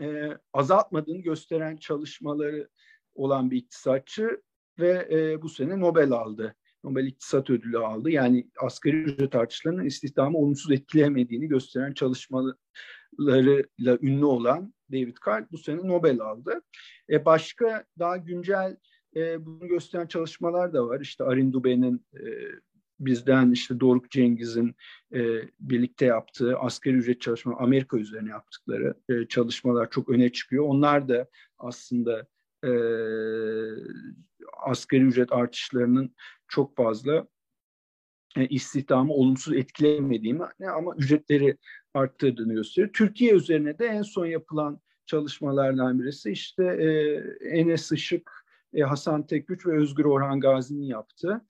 e, 0.00 0.38
azaltmadığını 0.52 1.18
gösteren 1.18 1.76
çalışmaları 1.76 2.68
olan 3.14 3.50
bir 3.50 3.56
iktisatçı 3.56 4.42
ve 4.78 5.08
e, 5.10 5.42
bu 5.42 5.48
sene 5.48 5.80
Nobel 5.80 6.12
aldı. 6.12 6.54
Nobel 6.84 7.06
İktisat 7.06 7.50
Ödülü 7.50 7.78
aldı. 7.78 8.10
Yani 8.10 8.50
asgari 8.60 8.96
ücret 8.96 9.34
artışlarının 9.34 9.84
istihdamı 9.84 10.38
olumsuz 10.38 10.72
etkileyemediğini 10.72 11.48
gösteren 11.48 11.92
çalışmalarıyla 11.92 13.98
ünlü 14.02 14.24
olan 14.24 14.74
David 14.92 15.16
Card 15.26 15.46
bu 15.52 15.58
sene 15.58 15.88
Nobel 15.88 16.20
aldı. 16.20 16.62
E, 17.10 17.24
başka 17.24 17.84
daha 17.98 18.16
güncel 18.16 18.76
e, 19.16 19.46
bunu 19.46 19.68
gösteren 19.68 20.06
çalışmalar 20.06 20.72
da 20.72 20.86
var. 20.86 21.00
İşte 21.00 21.24
Arin 21.24 21.52
Dube'nin 21.52 22.06
e, 22.14 22.22
bizden 23.00 23.50
işte 23.50 23.80
Doruk 23.80 24.10
Cengiz'in 24.10 24.74
e, 25.14 25.42
birlikte 25.60 26.06
yaptığı 26.06 26.58
asgari 26.58 26.94
ücret 26.94 27.20
çalışma 27.20 27.56
Amerika 27.58 27.98
üzerine 27.98 28.30
yaptıkları 28.30 28.94
e, 29.08 29.28
çalışmalar 29.28 29.90
çok 29.90 30.08
öne 30.08 30.32
çıkıyor. 30.32 30.64
Onlar 30.64 31.08
da 31.08 31.28
aslında 31.58 32.26
e, 32.64 32.70
asgari 34.66 35.02
ücret 35.02 35.32
artışlarının 35.32 36.14
çok 36.48 36.76
fazla 36.76 37.26
e, 38.36 38.46
istihdamı 38.48 39.12
olumsuz 39.12 39.54
etkilemediğini 39.54 40.70
ama 40.74 40.94
ücretleri 40.96 41.56
arttırdığını 41.94 42.54
gösteriyor. 42.54 42.92
Türkiye 42.92 43.34
üzerine 43.34 43.78
de 43.78 43.86
en 43.86 44.02
son 44.02 44.26
yapılan 44.26 44.80
çalışmalardan 45.06 46.00
birisi 46.00 46.30
işte 46.30 46.64
e, 46.64 46.88
Enes 47.58 47.92
Işık 47.92 48.41
e, 48.74 48.82
Hasan 48.82 49.26
Tekgüç 49.26 49.66
ve 49.66 49.76
Özgür 49.76 50.04
Orhan 50.04 50.40
Gazi'nin 50.40 50.86
yaptığı 50.86 51.44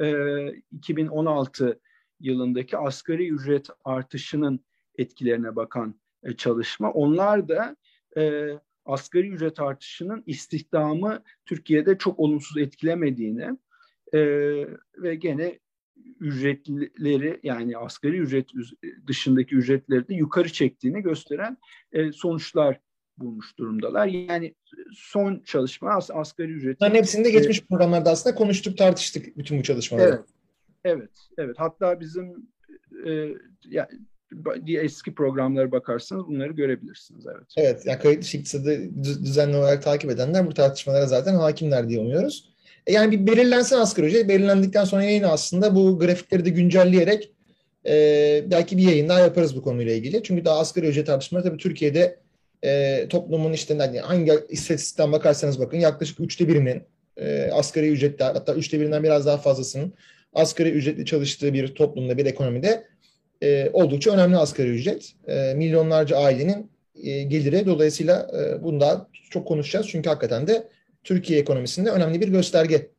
e, 0.00 0.46
2016 0.72 1.80
yılındaki 2.20 2.76
asgari 2.76 3.28
ücret 3.28 3.66
artışının 3.84 4.60
etkilerine 4.98 5.56
bakan 5.56 6.00
e, 6.22 6.32
çalışma. 6.32 6.90
Onlar 6.92 7.48
da 7.48 7.76
e, 8.16 8.50
asgari 8.84 9.28
ücret 9.28 9.60
artışının 9.60 10.22
istihdamı 10.26 11.22
Türkiye'de 11.46 11.98
çok 11.98 12.18
olumsuz 12.18 12.56
etkilemediğini 12.56 13.58
e, 14.12 14.20
ve 14.98 15.14
gene 15.14 15.58
ücretleri 16.20 17.40
yani 17.42 17.78
asgari 17.78 18.18
ücret 18.18 18.50
dışındaki 19.06 19.54
ücretleri 19.54 20.08
de 20.08 20.14
yukarı 20.14 20.52
çektiğini 20.52 21.02
gösteren 21.02 21.56
e, 21.92 22.12
sonuçlar 22.12 22.80
bulmuş 23.18 23.58
durumdalar. 23.58 24.06
Yani 24.06 24.54
son 24.92 25.42
çalışma 25.44 25.90
as 25.90 26.10
asgari 26.10 26.52
ücret. 26.52 26.80
Bunların 26.80 26.96
hepsinde 26.96 27.30
geçmiş 27.30 27.58
e, 27.58 27.64
programlarda 27.64 28.10
aslında 28.10 28.36
konuştuk, 28.36 28.78
tartıştık 28.78 29.38
bütün 29.38 29.58
bu 29.58 29.62
çalışmaları. 29.62 30.08
Evet, 30.08 30.24
evet, 30.84 31.10
evet. 31.38 31.56
Hatta 31.58 32.00
bizim 32.00 32.48
e, 33.06 33.28
yani 33.68 33.88
eski 34.66 35.14
programlara 35.14 35.72
bakarsanız 35.72 36.26
bunları 36.26 36.52
görebilirsiniz. 36.52 37.26
Evet. 37.26 37.46
Evet. 37.56 37.86
Yani 37.86 37.98
kayıtlı 37.98 38.38
iktisadı 38.38 38.80
düzenli 39.04 39.56
olarak 39.56 39.82
takip 39.82 40.10
edenler 40.10 40.46
bu 40.46 40.54
tartışmalara 40.54 41.06
zaten 41.06 41.34
hakimler 41.34 41.88
diye 41.88 42.00
umuyoruz. 42.00 42.56
E 42.86 42.92
yani 42.92 43.12
bir 43.12 43.26
belirlensin 43.26 43.76
asgari 43.76 44.06
ücret. 44.06 44.28
Belirlendikten 44.28 44.84
sonra 44.84 45.02
yayın 45.02 45.22
aslında 45.22 45.74
bu 45.74 45.98
grafikleri 45.98 46.44
de 46.44 46.50
güncelleyerek 46.50 47.32
e, 47.86 48.44
belki 48.50 48.76
bir 48.76 48.82
yayın 48.82 49.08
daha 49.08 49.20
yaparız 49.20 49.56
bu 49.56 49.62
konuyla 49.62 49.92
ilgili. 49.92 50.22
Çünkü 50.22 50.44
daha 50.44 50.58
asgari 50.58 50.86
ücret 50.86 51.06
tartışmaları 51.06 51.48
tabii 51.48 51.58
Türkiye'de 51.58 52.18
e, 52.64 53.04
toplumun 53.08 53.52
işte 53.52 53.74
yani 53.74 54.00
hangi 54.00 54.32
istatistikten 54.48 55.12
bakarsanız 55.12 55.60
bakın 55.60 55.78
yaklaşık 55.78 56.20
üçte 56.20 56.48
birinin 56.48 56.82
e, 57.16 57.50
asgari 57.52 57.88
ücretli 57.88 58.22
hatta 58.22 58.54
üçte 58.54 58.80
birinden 58.80 59.02
biraz 59.02 59.26
daha 59.26 59.36
fazlasının 59.36 59.92
asgari 60.34 60.70
ücretli 60.70 61.04
çalıştığı 61.04 61.54
bir 61.54 61.74
toplumda 61.74 62.18
bir 62.18 62.26
ekonomide 62.26 62.84
e, 63.42 63.70
oldukça 63.72 64.10
önemli 64.10 64.36
asgari 64.36 64.68
ücret. 64.68 65.12
E, 65.28 65.54
milyonlarca 65.56 66.18
ailenin 66.18 66.70
e, 67.02 67.22
geliri. 67.22 67.66
Dolayısıyla 67.66 68.28
e, 68.38 68.62
bunu 68.62 68.80
daha 68.80 69.08
çok 69.30 69.48
konuşacağız. 69.48 69.86
Çünkü 69.88 70.08
hakikaten 70.08 70.46
de 70.46 70.68
Türkiye 71.04 71.38
ekonomisinde 71.40 71.90
önemli 71.90 72.20
bir 72.20 72.28
gösterge. 72.28 72.90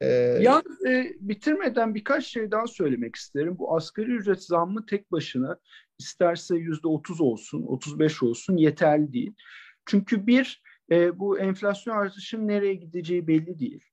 Ee, 0.00 0.06
ya 0.40 0.62
e, 0.88 1.12
bitirmeden 1.20 1.94
birkaç 1.94 2.26
şey 2.26 2.50
daha 2.50 2.66
söylemek 2.66 3.16
isterim. 3.16 3.58
Bu 3.58 3.76
asgari 3.76 4.10
ücret 4.10 4.42
zammı 4.42 4.86
tek 4.86 5.12
başına 5.12 5.58
isterse 5.98 6.56
yüzde 6.56 6.88
otuz 6.88 7.20
olsun, 7.20 7.64
otuz 7.66 7.98
beş 7.98 8.22
olsun 8.22 8.56
yeterli 8.56 9.12
değil. 9.12 9.34
Çünkü 9.86 10.26
bir, 10.26 10.62
e, 10.90 11.18
bu 11.18 11.38
enflasyon 11.38 11.96
artışının 11.96 12.48
nereye 12.48 12.74
gideceği 12.74 13.26
belli 13.26 13.58
değil 13.58 13.89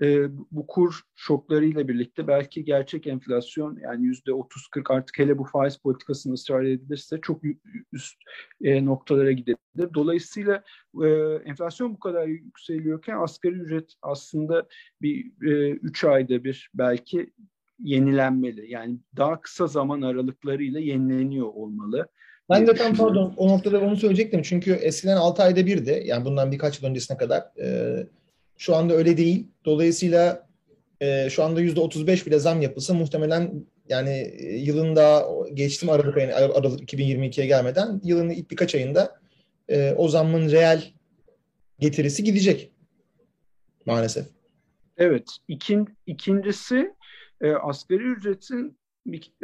e, 0.00 0.26
bu 0.50 0.66
kur 0.66 1.00
şoklarıyla 1.14 1.88
birlikte 1.88 2.26
belki 2.26 2.64
gerçek 2.64 3.06
enflasyon 3.06 3.78
yani 3.82 4.06
yüzde 4.06 4.30
30-40 4.30 4.94
artık 4.94 5.18
hele 5.18 5.38
bu 5.38 5.44
faiz 5.44 5.76
politikasını 5.76 6.32
ısrar 6.32 6.64
edilirse 6.64 7.18
çok 7.22 7.42
üst 7.92 8.16
e, 8.62 8.84
noktalara 8.84 9.32
gidebilir. 9.32 9.94
Dolayısıyla 9.94 10.62
e, 11.04 11.08
enflasyon 11.44 11.94
bu 11.94 11.98
kadar 11.98 12.26
yükseliyorken 12.26 13.16
asgari 13.16 13.54
ücret 13.54 13.92
aslında 14.02 14.66
bir 15.02 15.32
3 15.40 16.04
e, 16.04 16.08
ayda 16.08 16.44
bir 16.44 16.70
belki 16.74 17.32
yenilenmeli. 17.78 18.70
Yani 18.70 18.98
daha 19.16 19.40
kısa 19.40 19.66
zaman 19.66 20.02
aralıklarıyla 20.02 20.80
yenileniyor 20.80 21.46
olmalı. 21.46 22.08
Ben 22.50 22.66
de 22.66 22.74
tam 22.74 22.94
pardon 22.94 23.34
o 23.36 23.48
noktada 23.48 23.80
onu 23.80 23.96
söyleyecektim. 23.96 24.42
Çünkü 24.42 24.72
eskiden 24.72 25.16
6 25.16 25.42
ayda 25.42 25.66
birdi. 25.66 26.02
Yani 26.06 26.24
bundan 26.24 26.52
birkaç 26.52 26.82
yıl 26.82 26.88
öncesine 26.88 27.16
kadar. 27.16 27.42
E, 27.60 27.96
şu 28.62 28.76
anda 28.76 28.94
öyle 28.94 29.16
değil. 29.16 29.46
Dolayısıyla 29.64 30.48
e, 31.00 31.30
şu 31.30 31.42
anda 31.42 31.60
yüzde 31.60 31.80
35 31.80 32.26
bile 32.26 32.38
zam 32.38 32.62
yapılsa 32.62 32.94
muhtemelen 32.94 33.66
yani 33.88 34.34
e, 34.38 34.56
yılın 34.56 34.96
daha 34.96 35.24
geçtim 35.54 35.88
Aralık 35.90 36.16
ayına, 36.16 36.34
Aralık 36.34 36.92
2022'ye 36.92 37.46
gelmeden 37.46 38.00
yılın 38.04 38.30
ilk 38.30 38.50
birkaç 38.50 38.74
ayında 38.74 39.20
e, 39.68 39.92
o 39.92 40.08
zammın 40.08 40.50
reel 40.50 40.84
getirisi 41.78 42.24
gidecek 42.24 42.72
maalesef. 43.86 44.26
Evet. 44.96 45.28
İkin, 45.48 45.88
ikincisi 46.06 46.94
e, 47.40 47.50
asgari 47.50 48.02
ücretin 48.02 48.78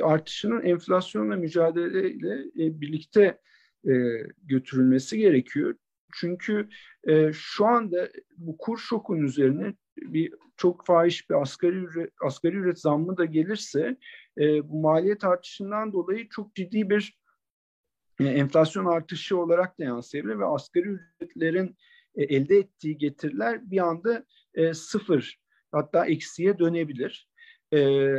artışının 0.02 0.62
enflasyonla 0.62 1.37
mücadeleyle 1.37 2.35
e, 2.35 2.81
birlikte 2.81 3.38
e, 3.88 3.92
götürülmesi 4.44 5.18
gerekiyor. 5.18 5.74
Çünkü 6.20 6.68
e, 7.04 7.33
şu 7.33 7.66
anda 7.66 8.09
bu 8.37 8.59
kur 8.59 8.78
şokun 8.78 9.22
üzerine 9.22 9.74
bir 9.96 10.35
çok 10.57 10.87
fahiş 10.87 11.31
bir 11.31 11.42
asgari 11.42 11.76
ücret, 11.76 12.12
asgari 12.22 12.57
ücret 12.57 12.81
zammı 12.81 13.16
da 13.16 13.24
gelirse 13.24 13.96
e, 14.38 14.68
bu 14.68 14.81
maliyet 14.81 15.24
artışından 15.24 15.92
dolayı 15.92 16.28
çok 16.28 16.54
ciddi 16.54 16.90
bir 16.90 17.18
e, 18.20 18.24
enflasyon 18.24 18.85
artışı 18.85 19.38
olarak 19.38 19.78
da 19.78 19.85
yansıyabilir 19.85 20.38
ve 20.38 20.44
asgari 20.44 20.88
ücretlerin 20.88 21.76
e, 22.14 22.24
elde 22.24 22.57
ettiği 22.57 22.98
getiriler 22.98 23.70
bir 23.70 23.78
anda 23.78 24.24
e, 24.54 24.74
sıfır 24.74 25.40
hatta 25.72 26.07
eksiye 26.07 26.59
dönebilir. 26.59 27.28
E, 27.74 28.11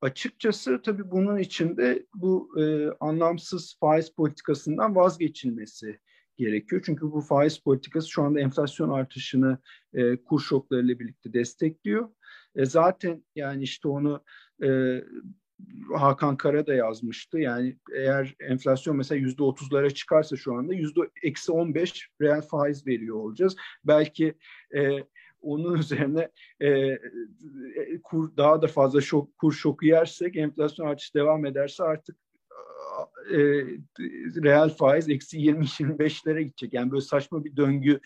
açıkçası 0.00 0.82
tabii 0.82 1.10
bunun 1.10 1.38
içinde 1.38 2.06
bu 2.14 2.60
e, 2.60 2.88
anlamsız 3.00 3.76
faiz 3.80 4.10
politikasından 4.10 4.96
vazgeçilmesi 4.96 6.00
gerekiyor. 6.38 6.82
Çünkü 6.86 7.12
bu 7.12 7.20
faiz 7.20 7.58
politikası 7.58 8.10
şu 8.10 8.22
anda 8.22 8.40
enflasyon 8.40 8.90
artışını 8.90 9.58
e, 9.94 10.16
kur 10.16 10.40
şoklarıyla 10.40 10.98
birlikte 10.98 11.32
destekliyor. 11.32 12.08
E, 12.56 12.64
zaten 12.64 13.24
yani 13.36 13.62
işte 13.62 13.88
onu 13.88 14.24
e, 14.62 15.00
Hakan 15.94 16.36
Kara 16.36 16.66
da 16.66 16.74
yazmıştı. 16.74 17.38
Yani 17.38 17.76
eğer 17.94 18.34
enflasyon 18.40 18.96
mesela 18.96 19.18
yüzde 19.18 19.42
otuzlara 19.42 19.90
çıkarsa 19.90 20.36
şu 20.36 20.54
anda 20.54 20.74
yüzde 20.74 21.00
eksi 21.22 21.52
on 21.52 21.74
beş 21.74 22.08
reel 22.20 22.42
faiz 22.42 22.86
veriyor 22.86 23.16
olacağız. 23.16 23.56
Belki 23.84 24.34
e, 24.76 25.04
onun 25.40 25.74
üzerine 25.78 26.30
e, 26.60 26.68
e, 26.68 26.98
kur 28.02 28.36
daha 28.36 28.62
da 28.62 28.66
fazla 28.66 29.00
şok, 29.00 29.38
kur 29.38 29.52
şoku 29.52 29.86
yersek 29.86 30.36
enflasyon 30.36 30.86
artışı 30.86 31.14
devam 31.14 31.46
ederse 31.46 31.84
artık 31.84 32.16
e, 33.30 33.38
reel 34.42 34.68
faiz 34.68 35.08
eksi 35.08 35.38
20-25'lere 35.38 36.40
gidecek. 36.40 36.72
Yani 36.72 36.90
böyle 36.90 37.00
saçma 37.00 37.44
bir 37.44 37.56
döngü 37.56 38.00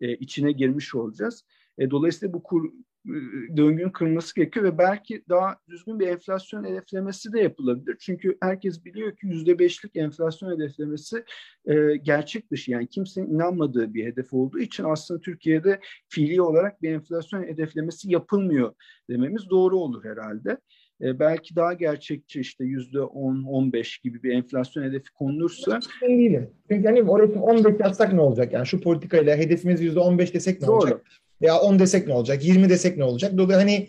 e, 0.00 0.14
içine 0.14 0.52
girmiş 0.52 0.94
olacağız. 0.94 1.44
E, 1.78 1.90
dolayısıyla 1.90 2.32
bu 2.32 2.42
kur, 2.42 2.70
e, 3.06 3.12
döngünün 3.56 3.90
kırılması 3.90 4.34
gerekiyor 4.34 4.66
ve 4.66 4.78
belki 4.78 5.24
daha 5.28 5.56
düzgün 5.68 6.00
bir 6.00 6.06
enflasyon 6.06 6.64
hedeflemesi 6.64 7.32
de 7.32 7.40
yapılabilir. 7.40 7.96
Çünkü 8.00 8.38
herkes 8.42 8.84
biliyor 8.84 9.16
ki 9.16 9.26
yüzde 9.26 9.58
beşlik 9.58 9.96
enflasyon 9.96 10.50
hedeflemesi 10.50 11.24
e, 11.66 11.96
gerçek 11.96 12.50
dışı 12.50 12.70
yani 12.70 12.88
kimsenin 12.88 13.34
inanmadığı 13.34 13.94
bir 13.94 14.06
hedef 14.06 14.34
olduğu 14.34 14.58
için 14.58 14.84
aslında 14.84 15.20
Türkiye'de 15.20 15.80
fiili 16.08 16.42
olarak 16.42 16.82
bir 16.82 16.90
enflasyon 16.90 17.42
hedeflemesi 17.42 18.12
yapılmıyor 18.12 18.74
dememiz 19.10 19.50
doğru 19.50 19.78
olur 19.78 20.04
herhalde 20.04 20.58
e, 21.02 21.18
belki 21.18 21.56
daha 21.56 21.72
gerçekçi 21.72 22.40
işte 22.40 22.64
yüzde 22.64 22.98
10-15 22.98 24.02
gibi 24.02 24.22
bir 24.22 24.34
enflasyon 24.34 24.84
hedefi 24.84 25.10
konulursa. 25.10 25.80
Ben 26.02 26.18
değilim. 26.18 26.50
Çünkü 26.70 26.88
hani 26.88 27.02
oraya 27.02 27.40
15 27.40 27.80
yazsak 27.80 28.12
ne 28.12 28.20
olacak? 28.20 28.52
Yani 28.52 28.66
şu 28.66 28.80
politikayla 28.80 29.36
hedefimiz 29.36 29.80
yüzde 29.80 30.00
15 30.00 30.34
desek 30.34 30.60
ne 30.60 30.66
Doğru. 30.66 30.76
olacak? 30.76 31.00
Veya 31.42 31.60
10 31.60 31.78
desek 31.78 32.06
ne 32.06 32.12
olacak? 32.12 32.44
20 32.44 32.68
desek 32.68 32.96
ne 32.96 33.04
olacak? 33.04 33.32
Dolayısıyla 33.38 33.60
hani 33.60 33.88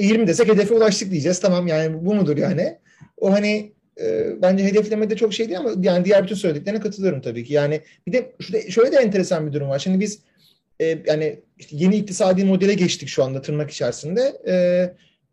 20 0.00 0.26
desek 0.26 0.48
hedefe 0.48 0.74
ulaştık 0.74 1.10
diyeceğiz. 1.10 1.40
Tamam 1.40 1.66
yani 1.66 2.04
bu 2.04 2.14
mudur 2.14 2.36
yani? 2.36 2.78
O 3.16 3.32
hani 3.32 3.72
e, 4.00 4.36
bence 4.42 4.64
hedeflemede 4.64 5.16
çok 5.16 5.34
şey 5.34 5.48
değil 5.48 5.58
ama 5.58 5.70
yani 5.80 6.04
diğer 6.04 6.22
bütün 6.22 6.34
söylediklerine 6.34 6.80
katılıyorum 6.80 7.20
tabii 7.20 7.44
ki. 7.44 7.54
Yani 7.54 7.80
bir 8.06 8.12
de 8.12 8.32
şurada 8.40 8.70
şöyle 8.70 8.92
de 8.92 8.96
enteresan 8.96 9.46
bir 9.46 9.52
durum 9.52 9.68
var. 9.68 9.78
Şimdi 9.78 10.00
biz 10.00 10.22
e, 10.80 10.98
yani 11.06 11.40
işte 11.58 11.76
yeni 11.76 11.96
iktisadi 11.96 12.44
modele 12.44 12.74
geçtik 12.74 13.08
şu 13.08 13.24
anda 13.24 13.42
tırnak 13.42 13.70
içerisinde. 13.70 14.40
E, 14.48 14.54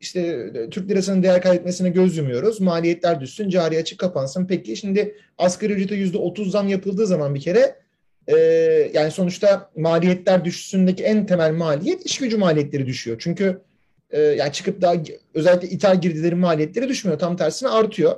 işte 0.02 0.20
e, 0.56 0.70
Türk 0.70 0.90
lirasının 0.90 1.24
değer 1.24 1.42
kaybetmesine 1.42 1.90
göz 1.90 2.18
yumuyoruz. 2.18 2.62
Maliyetler 2.62 3.22
düşsün, 3.22 3.50
cari 3.50 3.78
açık 3.78 4.00
kapansın. 4.00 4.46
Peki 4.48 4.78
şimdi 4.78 5.16
asgari 5.38 5.74
ücrete 5.74 5.96
yüzde 5.96 6.18
otuz 6.18 6.52
zam 6.52 6.68
yapıldığı 6.68 7.08
zaman 7.08 7.36
bir 7.36 7.42
kere 7.42 7.76
e, 8.28 8.36
yani 8.94 9.12
sonuçta 9.12 9.72
maliyetler 9.78 10.46
düşüşündeki 10.46 11.04
en 11.04 11.26
temel 11.26 11.52
maliyet 11.52 12.06
iş 12.06 12.18
gücü 12.18 12.38
maliyetleri 12.38 12.86
düşüyor. 12.86 13.18
Çünkü 13.20 13.62
e, 14.10 14.22
yani 14.22 14.52
çıkıp 14.54 14.82
da 14.82 14.96
özellikle 15.34 15.68
ithal 15.68 16.02
girdilerin 16.02 16.38
maliyetleri 16.38 16.90
düşmüyor. 16.90 17.20
Tam 17.20 17.38
tersine 17.38 17.70
artıyor. 17.70 18.16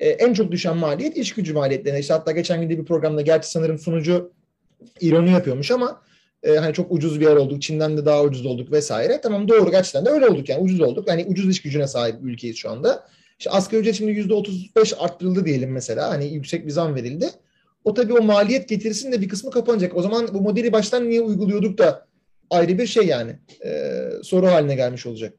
E, 0.00 0.08
en 0.08 0.32
çok 0.32 0.52
düşen 0.52 0.76
maliyet 0.76 1.16
iş 1.16 1.34
gücü 1.34 1.52
maliyetlerine. 1.52 2.00
İşte 2.00 2.14
hatta 2.14 2.32
geçen 2.32 2.60
gün 2.60 2.70
de 2.70 2.78
bir 2.78 2.84
programda 2.84 3.20
gerçi 3.20 3.50
sanırım 3.50 3.78
sunucu 3.78 4.32
ironi 5.00 5.30
yapıyormuş 5.30 5.70
ama 5.70 6.02
e, 6.42 6.56
hani 6.56 6.74
çok 6.74 6.92
ucuz 6.92 7.20
bir 7.20 7.24
yer 7.24 7.36
olduk, 7.36 7.62
Çin'den 7.62 7.96
de 7.96 8.04
daha 8.04 8.22
ucuz 8.22 8.46
olduk 8.46 8.72
vesaire. 8.72 9.20
Tamam 9.20 9.48
doğru 9.48 9.70
gerçekten 9.70 10.06
de 10.06 10.10
öyle 10.10 10.26
olduk 10.26 10.48
yani 10.48 10.62
ucuz 10.62 10.80
olduk. 10.80 11.08
Yani 11.08 11.26
ucuz 11.28 11.50
iş 11.50 11.62
gücüne 11.62 11.86
sahip 11.86 12.22
bir 12.22 12.32
ülkeyiz 12.32 12.56
şu 12.56 12.70
anda. 12.70 13.06
İşte 13.38 13.50
asgari 13.50 13.80
ücret 13.80 13.94
şimdi 13.94 14.12
yüzde 14.12 14.34
35 14.34 14.94
arttırıldı 14.98 15.44
diyelim 15.44 15.72
mesela. 15.72 16.10
Hani 16.10 16.34
yüksek 16.34 16.66
bir 16.66 16.70
zam 16.70 16.94
verildi. 16.94 17.30
O 17.84 17.94
tabii 17.94 18.12
o 18.12 18.22
maliyet 18.22 18.68
getirisinin 18.68 19.12
de 19.12 19.20
bir 19.20 19.28
kısmı 19.28 19.50
kapanacak. 19.50 19.96
O 19.96 20.02
zaman 20.02 20.28
bu 20.34 20.40
modeli 20.40 20.72
baştan 20.72 21.08
niye 21.08 21.20
uyguluyorduk 21.20 21.78
da 21.78 22.06
ayrı 22.50 22.78
bir 22.78 22.86
şey 22.86 23.06
yani 23.06 23.38
e, 23.64 24.00
soru 24.22 24.46
haline 24.46 24.74
gelmiş 24.74 25.06
olacak. 25.06 25.34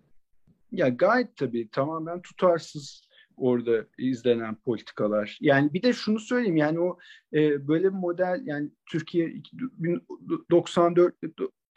Ya 0.72 0.90
gayet 0.90 1.36
tabii 1.36 1.70
tamamen 1.72 2.22
tutarsız 2.22 3.04
orada 3.38 3.86
izlenen 3.98 4.56
politikalar. 4.56 5.38
Yani 5.42 5.74
bir 5.74 5.84
de 5.84 5.94
şunu 5.94 6.20
söyleyeyim 6.20 6.58
yani 6.58 6.80
o 6.80 6.98
e, 7.34 7.68
böyle 7.68 7.84
bir 7.84 7.98
model 7.98 8.42
yani 8.46 8.70
Türkiye 8.86 9.34
94 10.52 11.16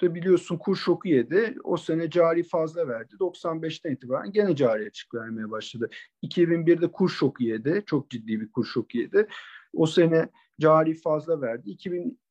da 0.02 0.14
biliyorsun 0.14 0.58
kur 0.58 0.76
şoku 0.76 1.08
yedi. 1.08 1.56
O 1.64 1.76
sene 1.76 2.10
cari 2.10 2.42
fazla 2.42 2.88
verdi. 2.88 3.14
95'ten 3.20 3.92
itibaren 3.92 4.32
gene 4.32 4.56
cari 4.56 4.86
açık 4.86 5.14
vermeye 5.14 5.50
başladı. 5.50 5.90
2001'de 6.22 6.90
kur 6.92 7.08
şoku 7.08 7.44
yedi. 7.44 7.82
Çok 7.86 8.10
ciddi 8.10 8.40
bir 8.40 8.52
kur 8.52 8.64
şoku 8.64 8.98
yedi. 8.98 9.26
O 9.72 9.86
sene 9.86 10.28
cari 10.60 10.94
fazla 10.94 11.40
verdi. 11.40 11.70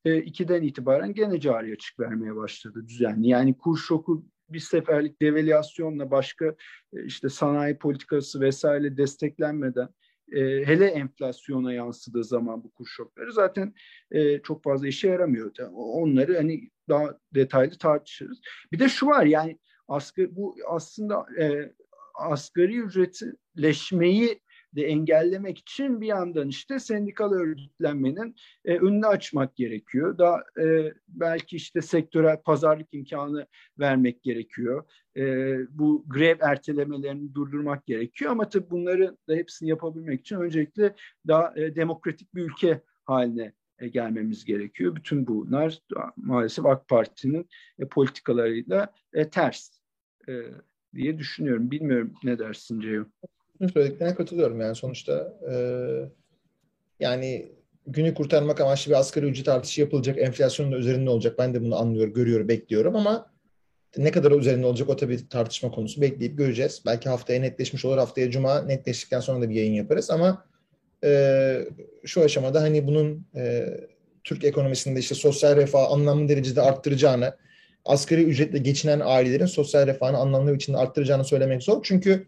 2002'den 0.06 0.62
itibaren 0.62 1.14
gene 1.14 1.40
cari 1.40 1.74
açık 1.74 2.00
vermeye 2.00 2.36
başladı 2.36 2.88
düzenli. 2.88 3.28
Yani 3.28 3.58
kur 3.58 3.78
şoku 3.78 4.26
bir 4.54 4.60
seferlik 4.60 5.22
devalüasyonla 5.22 6.12
başka 6.12 6.46
e, 6.94 7.06
işte 7.06 7.30
sanayi 7.30 7.78
politikası 7.78 8.42
vesaire 8.42 8.98
desteklenmeden 8.98 9.89
e, 10.32 10.66
hele 10.66 10.86
enflasyona 10.86 11.74
yansıdığı 11.74 12.24
zaman 12.24 12.63
bu 12.63 12.72
kur 12.72 12.86
şokları 12.86 13.34
zaten 13.34 13.74
e, 14.12 14.42
çok 14.42 14.63
fazla 14.63 14.88
işe 14.88 15.08
yaramıyor. 15.08 15.52
Onları 15.74 16.38
hani 16.38 16.70
daha 16.89 17.20
detaylı 17.36 17.78
tartışırız. 17.78 18.42
Bir 18.72 18.80
de 18.80 18.89
şu 18.89 19.08
var 19.08 19.26
yani 19.26 19.60
asgari 19.88 20.36
bu 20.36 20.56
aslında 20.68 21.26
e, 21.39 21.74
asgari 22.16 22.78
ücretleşmeyi 22.78 24.39
de 24.76 24.86
engellemek 24.86 25.58
için 25.58 26.02
bir 26.02 26.08
yandan 26.08 26.48
işte 26.48 26.80
sendikal 26.80 27.32
örgütlenmenin 27.32 28.36
e, 28.66 28.78
önünü 28.78 29.08
açmak 29.08 29.56
gerekiyor. 29.56 30.18
Daha 30.18 30.44
e, 30.62 30.94
belki 31.08 31.56
işte 31.56 31.82
sektörel 31.82 32.42
pazarlık 32.42 32.88
imkanı 32.92 33.48
vermek 33.80 34.24
gerekiyor. 34.24 34.84
E, 35.18 35.24
bu 35.70 36.06
grev 36.08 36.38
ertelemelerini 36.42 37.34
durdurmak 37.34 37.86
gerekiyor 37.86 38.32
ama 38.32 38.50
tabii 38.50 38.70
bunları 38.70 39.18
da 39.30 39.34
hepsini 39.36 39.70
yapabilmek 39.70 40.22
için 40.22 40.36
öncelikle 40.36 40.96
daha 41.28 41.54
e, 41.56 41.76
demokratik 41.76 42.36
bir 42.36 42.42
ülke 42.42 42.82
haline 43.06 43.54
e, 43.80 43.88
gelmemiz 43.88 44.46
gerekiyor. 44.46 44.96
Bütün 44.96 45.28
bunlar 45.28 45.80
maalesef 46.16 46.66
AK 46.66 46.88
Parti'nin 46.88 47.50
e, 47.80 47.88
politikalarıyla 47.88 48.94
e, 49.14 49.30
ters 49.30 49.80
e, 50.30 50.34
diye 50.94 51.18
düşünüyorum. 51.18 51.72
Bilmiyorum 51.72 52.14
ne 52.24 52.40
dersin 52.40 52.82
Ceyhun? 52.82 53.14
Bütün 53.56 53.68
söylediklerine 53.68 54.16
katılıyorum 54.16 54.62
yani 54.62 54.76
sonuçta 54.76 55.34
e, 55.52 55.56
yani 57.00 57.52
günü 57.88 58.13
kurtarmak 58.13 58.62
amaçlı 58.62 58.92
bir 58.92 59.00
asgari 59.00 59.26
ücret 59.26 59.48
artışı 59.48 59.82
yapılacak. 59.82 60.18
Enflasyonun 60.18 60.72
da 60.72 60.78
üzerinde 60.78 61.10
olacak. 61.10 61.36
Ben 61.39 61.54
de 61.54 61.62
bunu 61.62 61.76
anlıyorum, 61.76 62.13
görüyorum, 62.13 62.48
bekliyorum 62.48 62.96
ama 62.96 63.34
ne 63.98 64.12
kadar 64.12 64.32
üzerinde 64.32 64.66
olacak 64.66 64.89
o 64.89 64.96
tabii 64.96 65.30
tartışma 65.30 65.72
konusu. 65.72 66.02
Bekleyip 66.02 66.38
göreceğiz. 66.38 66.82
Belki 66.86 67.10
haftaya 67.10 67.39
netleşmiş 67.39 67.86
olur. 67.86 67.98
Haftaya 67.98 68.32
cuma 68.32 68.62
netleştikten 68.62 69.20
sonra 69.20 69.42
da 69.42 69.50
bir 69.50 69.56
yayın 69.56 69.74
yaparız 69.74 70.12
ama 70.12 70.46
e, 71.04 71.66
şu 72.06 72.24
aşamada 72.24 72.62
hani 72.62 72.88
bunun 72.88 73.26
e, 73.36 73.66
Türk 74.24 74.44
ekonomisinde 74.44 75.00
işte 75.00 75.16
sosyal 75.16 75.56
refah 75.56 75.92
anlamlı 75.92 76.30
derecede 76.30 76.62
arttıracağını, 76.62 77.38
asgari 77.86 78.24
ücretle 78.24 78.58
geçinen 78.58 79.02
ailelerin 79.04 79.46
sosyal 79.46 79.88
refahını 79.88 80.18
anlamlı 80.18 80.54
biçimde 80.54 80.78
arttıracağını 80.78 81.26
söylemek 81.26 81.63
zor. 81.63 81.84
Çünkü 81.84 82.28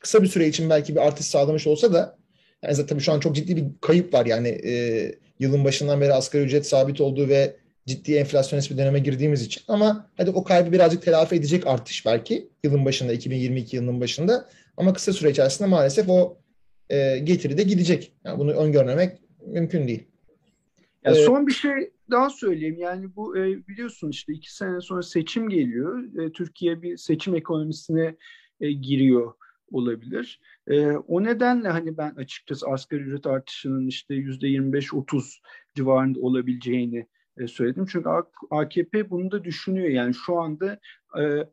kısa 0.00 0.22
bir 0.22 0.28
süre 0.28 0.48
için 0.48 0.70
belki 0.70 0.94
bir 0.94 1.06
artış 1.06 1.26
sağlamış 1.26 1.66
olsa 1.66 1.92
da 1.92 2.18
yani 2.62 2.74
zaten 2.74 2.88
tabii 2.88 3.00
şu 3.00 3.12
an 3.12 3.20
çok 3.20 3.36
ciddi 3.36 3.56
bir 3.56 3.64
kayıp 3.80 4.14
var. 4.14 4.26
Yani 4.26 4.48
e, 4.48 5.14
yılın 5.38 5.64
başından 5.64 6.00
beri 6.00 6.12
asgari 6.12 6.42
ücret 6.42 6.66
sabit 6.66 7.00
olduğu 7.00 7.28
ve 7.28 7.56
ciddi 7.86 8.14
enflasyonist 8.14 8.70
bir 8.70 8.78
döneme 8.78 8.98
girdiğimiz 8.98 9.42
için 9.42 9.62
ama 9.68 10.10
hadi 10.16 10.30
o 10.30 10.44
kaybı 10.44 10.72
birazcık 10.72 11.02
telafi 11.02 11.34
edecek 11.34 11.66
artış 11.66 12.06
belki 12.06 12.48
yılın 12.64 12.84
başında 12.84 13.12
2022 13.12 13.76
yılının 13.76 14.00
başında 14.00 14.48
ama 14.76 14.92
kısa 14.92 15.12
süre 15.12 15.30
içerisinde 15.30 15.68
maalesef 15.68 16.08
o 16.08 16.38
e, 16.90 17.18
getiri 17.18 17.58
de 17.58 17.62
gidecek. 17.62 18.12
Yani 18.24 18.38
bunu 18.38 18.52
öngörmemek 18.52 19.18
mümkün 19.46 19.88
değil. 19.88 20.02
Ya 21.04 21.12
ee, 21.12 21.14
son 21.14 21.46
bir 21.46 21.52
şey 21.52 21.72
daha 22.10 22.30
söyleyeyim. 22.30 22.78
Yani 22.78 23.16
bu 23.16 23.38
e, 23.38 23.68
biliyorsun 23.68 24.10
işte 24.10 24.32
iki 24.32 24.54
sene 24.54 24.80
sonra 24.80 25.02
seçim 25.02 25.48
geliyor. 25.48 26.04
E, 26.22 26.32
Türkiye 26.32 26.82
bir 26.82 26.96
seçim 26.96 27.34
ekonomisine 27.34 28.16
e, 28.60 28.72
giriyor 28.72 29.32
olabilir. 29.70 30.40
E, 30.66 30.86
o 30.90 31.24
nedenle 31.24 31.68
hani 31.68 31.96
ben 31.96 32.14
açıkçası 32.14 32.66
asgari 32.66 33.00
ücret 33.00 33.26
artışının 33.26 33.86
işte 33.86 34.14
yüzde 34.14 34.46
25-30 34.46 35.40
civarında 35.74 36.20
olabileceğini 36.20 37.06
e, 37.36 37.46
söyledim. 37.46 37.86
Çünkü 37.86 38.08
AKP 38.50 39.10
bunu 39.10 39.30
da 39.30 39.44
düşünüyor. 39.44 39.88
Yani 39.88 40.14
şu 40.14 40.38
anda 40.38 40.80
e, 41.20 41.44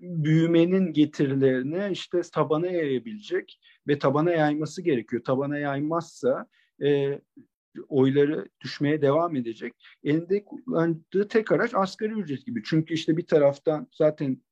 büyümenin 0.00 0.92
getirilerini 0.92 1.92
işte 1.92 2.20
tabana 2.32 2.66
yayabilecek 2.66 3.60
ve 3.88 3.98
tabana 3.98 4.30
yayması 4.30 4.82
gerekiyor. 4.82 5.24
Tabana 5.24 5.58
yaymazsa 5.58 6.46
e, 6.82 7.20
oyları 7.88 8.48
düşmeye 8.60 9.02
devam 9.02 9.36
edecek. 9.36 9.72
Elinde 10.04 10.44
kullandığı 10.44 11.28
tek 11.28 11.52
araç 11.52 11.74
asgari 11.74 12.12
ücret 12.12 12.46
gibi. 12.46 12.62
Çünkü 12.64 12.94
işte 12.94 13.16
bir 13.16 13.26
taraftan 13.26 13.88
zaten 13.92 14.42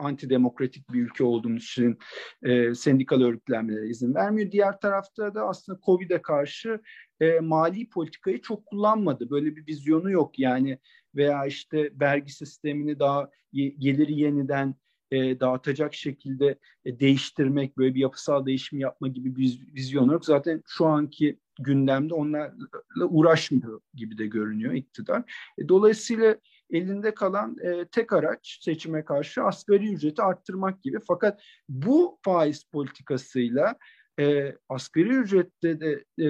antidemokratik 0.00 0.92
bir 0.92 1.02
ülke 1.02 1.24
olduğumuz 1.24 1.62
için 1.62 1.98
e, 2.42 2.74
sendikal 2.74 3.22
örgütlenmelere 3.22 3.88
izin 3.88 4.14
vermiyor. 4.14 4.50
Diğer 4.50 4.80
tarafta 4.80 5.34
da 5.34 5.48
aslında 5.48 5.80
Covid'e 5.86 6.22
karşı 6.22 6.80
e, 7.20 7.40
mali 7.40 7.88
politikayı 7.88 8.40
çok 8.40 8.66
kullanmadı. 8.66 9.30
Böyle 9.30 9.56
bir 9.56 9.66
vizyonu 9.66 10.10
yok 10.10 10.38
yani 10.38 10.78
veya 11.14 11.46
işte 11.46 11.90
vergi 12.00 12.32
sistemini 12.32 12.98
daha 12.98 13.30
geliri 13.52 14.20
yeniden 14.20 14.74
e, 15.10 15.40
dağıtacak 15.40 15.94
şekilde 15.94 16.58
e, 16.84 17.00
değiştirmek, 17.00 17.78
böyle 17.78 17.94
bir 17.94 18.00
yapısal 18.00 18.46
değişim 18.46 18.78
yapma 18.78 19.08
gibi 19.08 19.36
bir 19.36 19.60
vizyon 19.74 20.10
yok. 20.10 20.24
Zaten 20.24 20.62
şu 20.66 20.86
anki 20.86 21.38
gündemde 21.60 22.14
onlarla 22.14 23.06
uğraşmıyor 23.08 23.80
gibi 23.94 24.18
de 24.18 24.26
görünüyor 24.26 24.72
iktidar. 24.72 25.22
E, 25.58 25.68
dolayısıyla 25.68 26.36
elinde 26.72 27.14
kalan 27.14 27.56
e, 27.64 27.84
tek 27.84 28.12
araç 28.12 28.58
seçime 28.60 29.04
karşı 29.04 29.42
asgari 29.42 29.92
ücreti 29.92 30.22
arttırmak 30.22 30.82
gibi. 30.82 30.98
Fakat 31.08 31.42
bu 31.68 32.18
faiz 32.22 32.64
politikasıyla 32.64 33.76
e, 34.20 34.56
asgari 34.68 35.08
ücrette 35.08 35.80
de 35.80 36.04
e, 36.18 36.24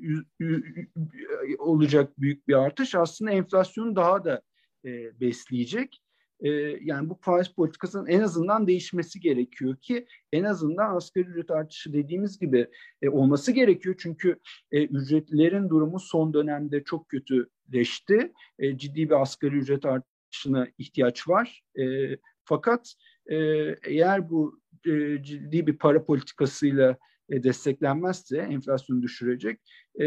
y, 0.00 0.16
y, 0.40 0.44
y, 0.44 1.56
olacak 1.58 2.20
büyük 2.20 2.48
bir 2.48 2.54
artış 2.54 2.94
aslında 2.94 3.30
enflasyonu 3.30 3.96
daha 3.96 4.24
da 4.24 4.42
e, 4.84 5.20
besleyecek. 5.20 6.01
E, 6.42 6.50
yani 6.82 7.10
bu 7.10 7.18
faiz 7.20 7.48
politikasının 7.48 8.06
en 8.06 8.20
azından 8.20 8.66
değişmesi 8.66 9.20
gerekiyor 9.20 9.76
ki 9.76 10.06
en 10.32 10.44
azından 10.44 10.96
asgari 10.96 11.24
ücret 11.24 11.50
artışı 11.50 11.92
dediğimiz 11.92 12.38
gibi 12.38 12.66
e, 13.02 13.08
olması 13.08 13.52
gerekiyor. 13.52 13.94
Çünkü 13.98 14.38
e, 14.72 14.84
ücretlerin 14.84 15.68
durumu 15.68 16.00
son 16.00 16.34
dönemde 16.34 16.84
çok 16.84 17.08
kötüleşti. 17.08 18.32
E, 18.58 18.78
ciddi 18.78 19.10
bir 19.10 19.22
asgari 19.22 19.56
ücret 19.56 19.84
artışına 19.84 20.66
ihtiyaç 20.78 21.28
var. 21.28 21.62
E, 21.78 22.16
fakat 22.44 22.94
e, 23.26 23.36
eğer 23.84 24.30
bu 24.30 24.60
e, 24.86 25.22
ciddi 25.22 25.66
bir 25.66 25.78
para 25.78 26.04
politikasıyla 26.04 26.96
e, 27.32 27.42
desteklenmezse 27.42 28.36
enflasyonu 28.36 29.02
düşürecek. 29.02 29.60
E, 30.00 30.06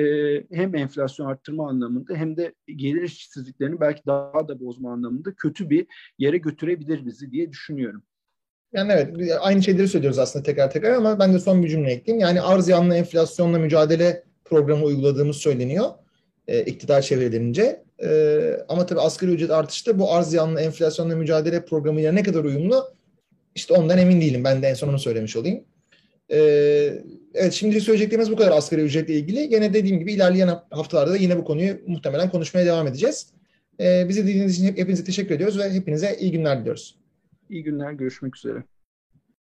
hem 0.51 0.75
enflasyon 0.75 1.25
arttırma 1.25 1.69
anlamında 1.69 2.15
hem 2.15 2.37
de 2.37 2.53
gelir 2.75 3.01
eşitsizliklerini 3.01 3.79
belki 3.79 4.01
daha 4.05 4.47
da 4.47 4.59
bozma 4.59 4.93
anlamında 4.93 5.33
kötü 5.33 5.69
bir 5.69 5.87
yere 6.19 6.37
götürebilir 6.37 7.05
bizi 7.05 7.31
diye 7.31 7.51
düşünüyorum. 7.51 8.03
Yani 8.73 8.91
evet 8.91 9.31
aynı 9.39 9.63
şeyleri 9.63 9.87
söylüyoruz 9.87 10.19
aslında 10.19 10.43
tekrar 10.43 10.71
tekrar 10.71 10.91
ama 10.91 11.19
ben 11.19 11.33
de 11.33 11.39
son 11.39 11.63
bir 11.63 11.69
cümle 11.69 11.91
ekleyeyim. 11.91 12.21
Yani 12.21 12.41
arz 12.41 12.67
yanlı 12.69 12.95
enflasyonla 12.95 13.59
mücadele 13.59 14.23
programı 14.45 14.85
uyguladığımız 14.85 15.37
söyleniyor 15.37 15.85
e, 16.47 16.63
iktidar 16.63 17.01
çevrelerince. 17.01 17.83
E, 18.03 18.41
ama 18.69 18.85
tabii 18.85 18.99
asgari 18.99 19.31
ücret 19.31 19.51
artışı 19.51 19.85
da 19.85 19.99
bu 19.99 20.13
arz 20.13 20.33
yanlı 20.33 20.61
enflasyonla 20.61 21.15
mücadele 21.15 21.65
programıyla 21.65 22.11
ne 22.11 22.23
kadar 22.23 22.43
uyumlu 22.43 22.93
işte 23.55 23.73
ondan 23.73 23.97
emin 23.97 24.21
değilim. 24.21 24.43
Ben 24.43 24.61
de 24.61 24.67
en 24.67 24.73
son 24.73 24.89
onu 24.89 24.99
söylemiş 24.99 25.35
olayım. 25.35 25.63
Ee, 26.31 27.03
evet 27.33 27.53
şimdi 27.53 27.81
söyleyeceklerimiz 27.81 28.31
bu 28.31 28.35
kadar 28.35 28.51
asgari 28.51 28.81
ücretle 28.81 29.13
ilgili. 29.13 29.49
Gene 29.49 29.73
dediğim 29.73 29.99
gibi 29.99 30.13
ilerleyen 30.13 30.49
haftalarda 30.69 31.11
da 31.11 31.17
yine 31.17 31.37
bu 31.37 31.43
konuyu 31.43 31.77
muhtemelen 31.87 32.29
konuşmaya 32.29 32.65
devam 32.65 32.87
edeceğiz. 32.87 33.27
Ee, 33.79 34.05
bizi 34.09 34.23
dinlediğiniz 34.23 34.59
için 34.59 34.77
hepinize 34.77 35.03
teşekkür 35.03 35.35
ediyoruz 35.35 35.59
ve 35.59 35.73
hepinize 35.73 36.17
iyi 36.19 36.31
günler 36.31 36.59
diliyoruz. 36.59 36.95
İyi 37.49 37.63
günler, 37.63 37.91
görüşmek 37.91 38.37
üzere. 38.37 38.63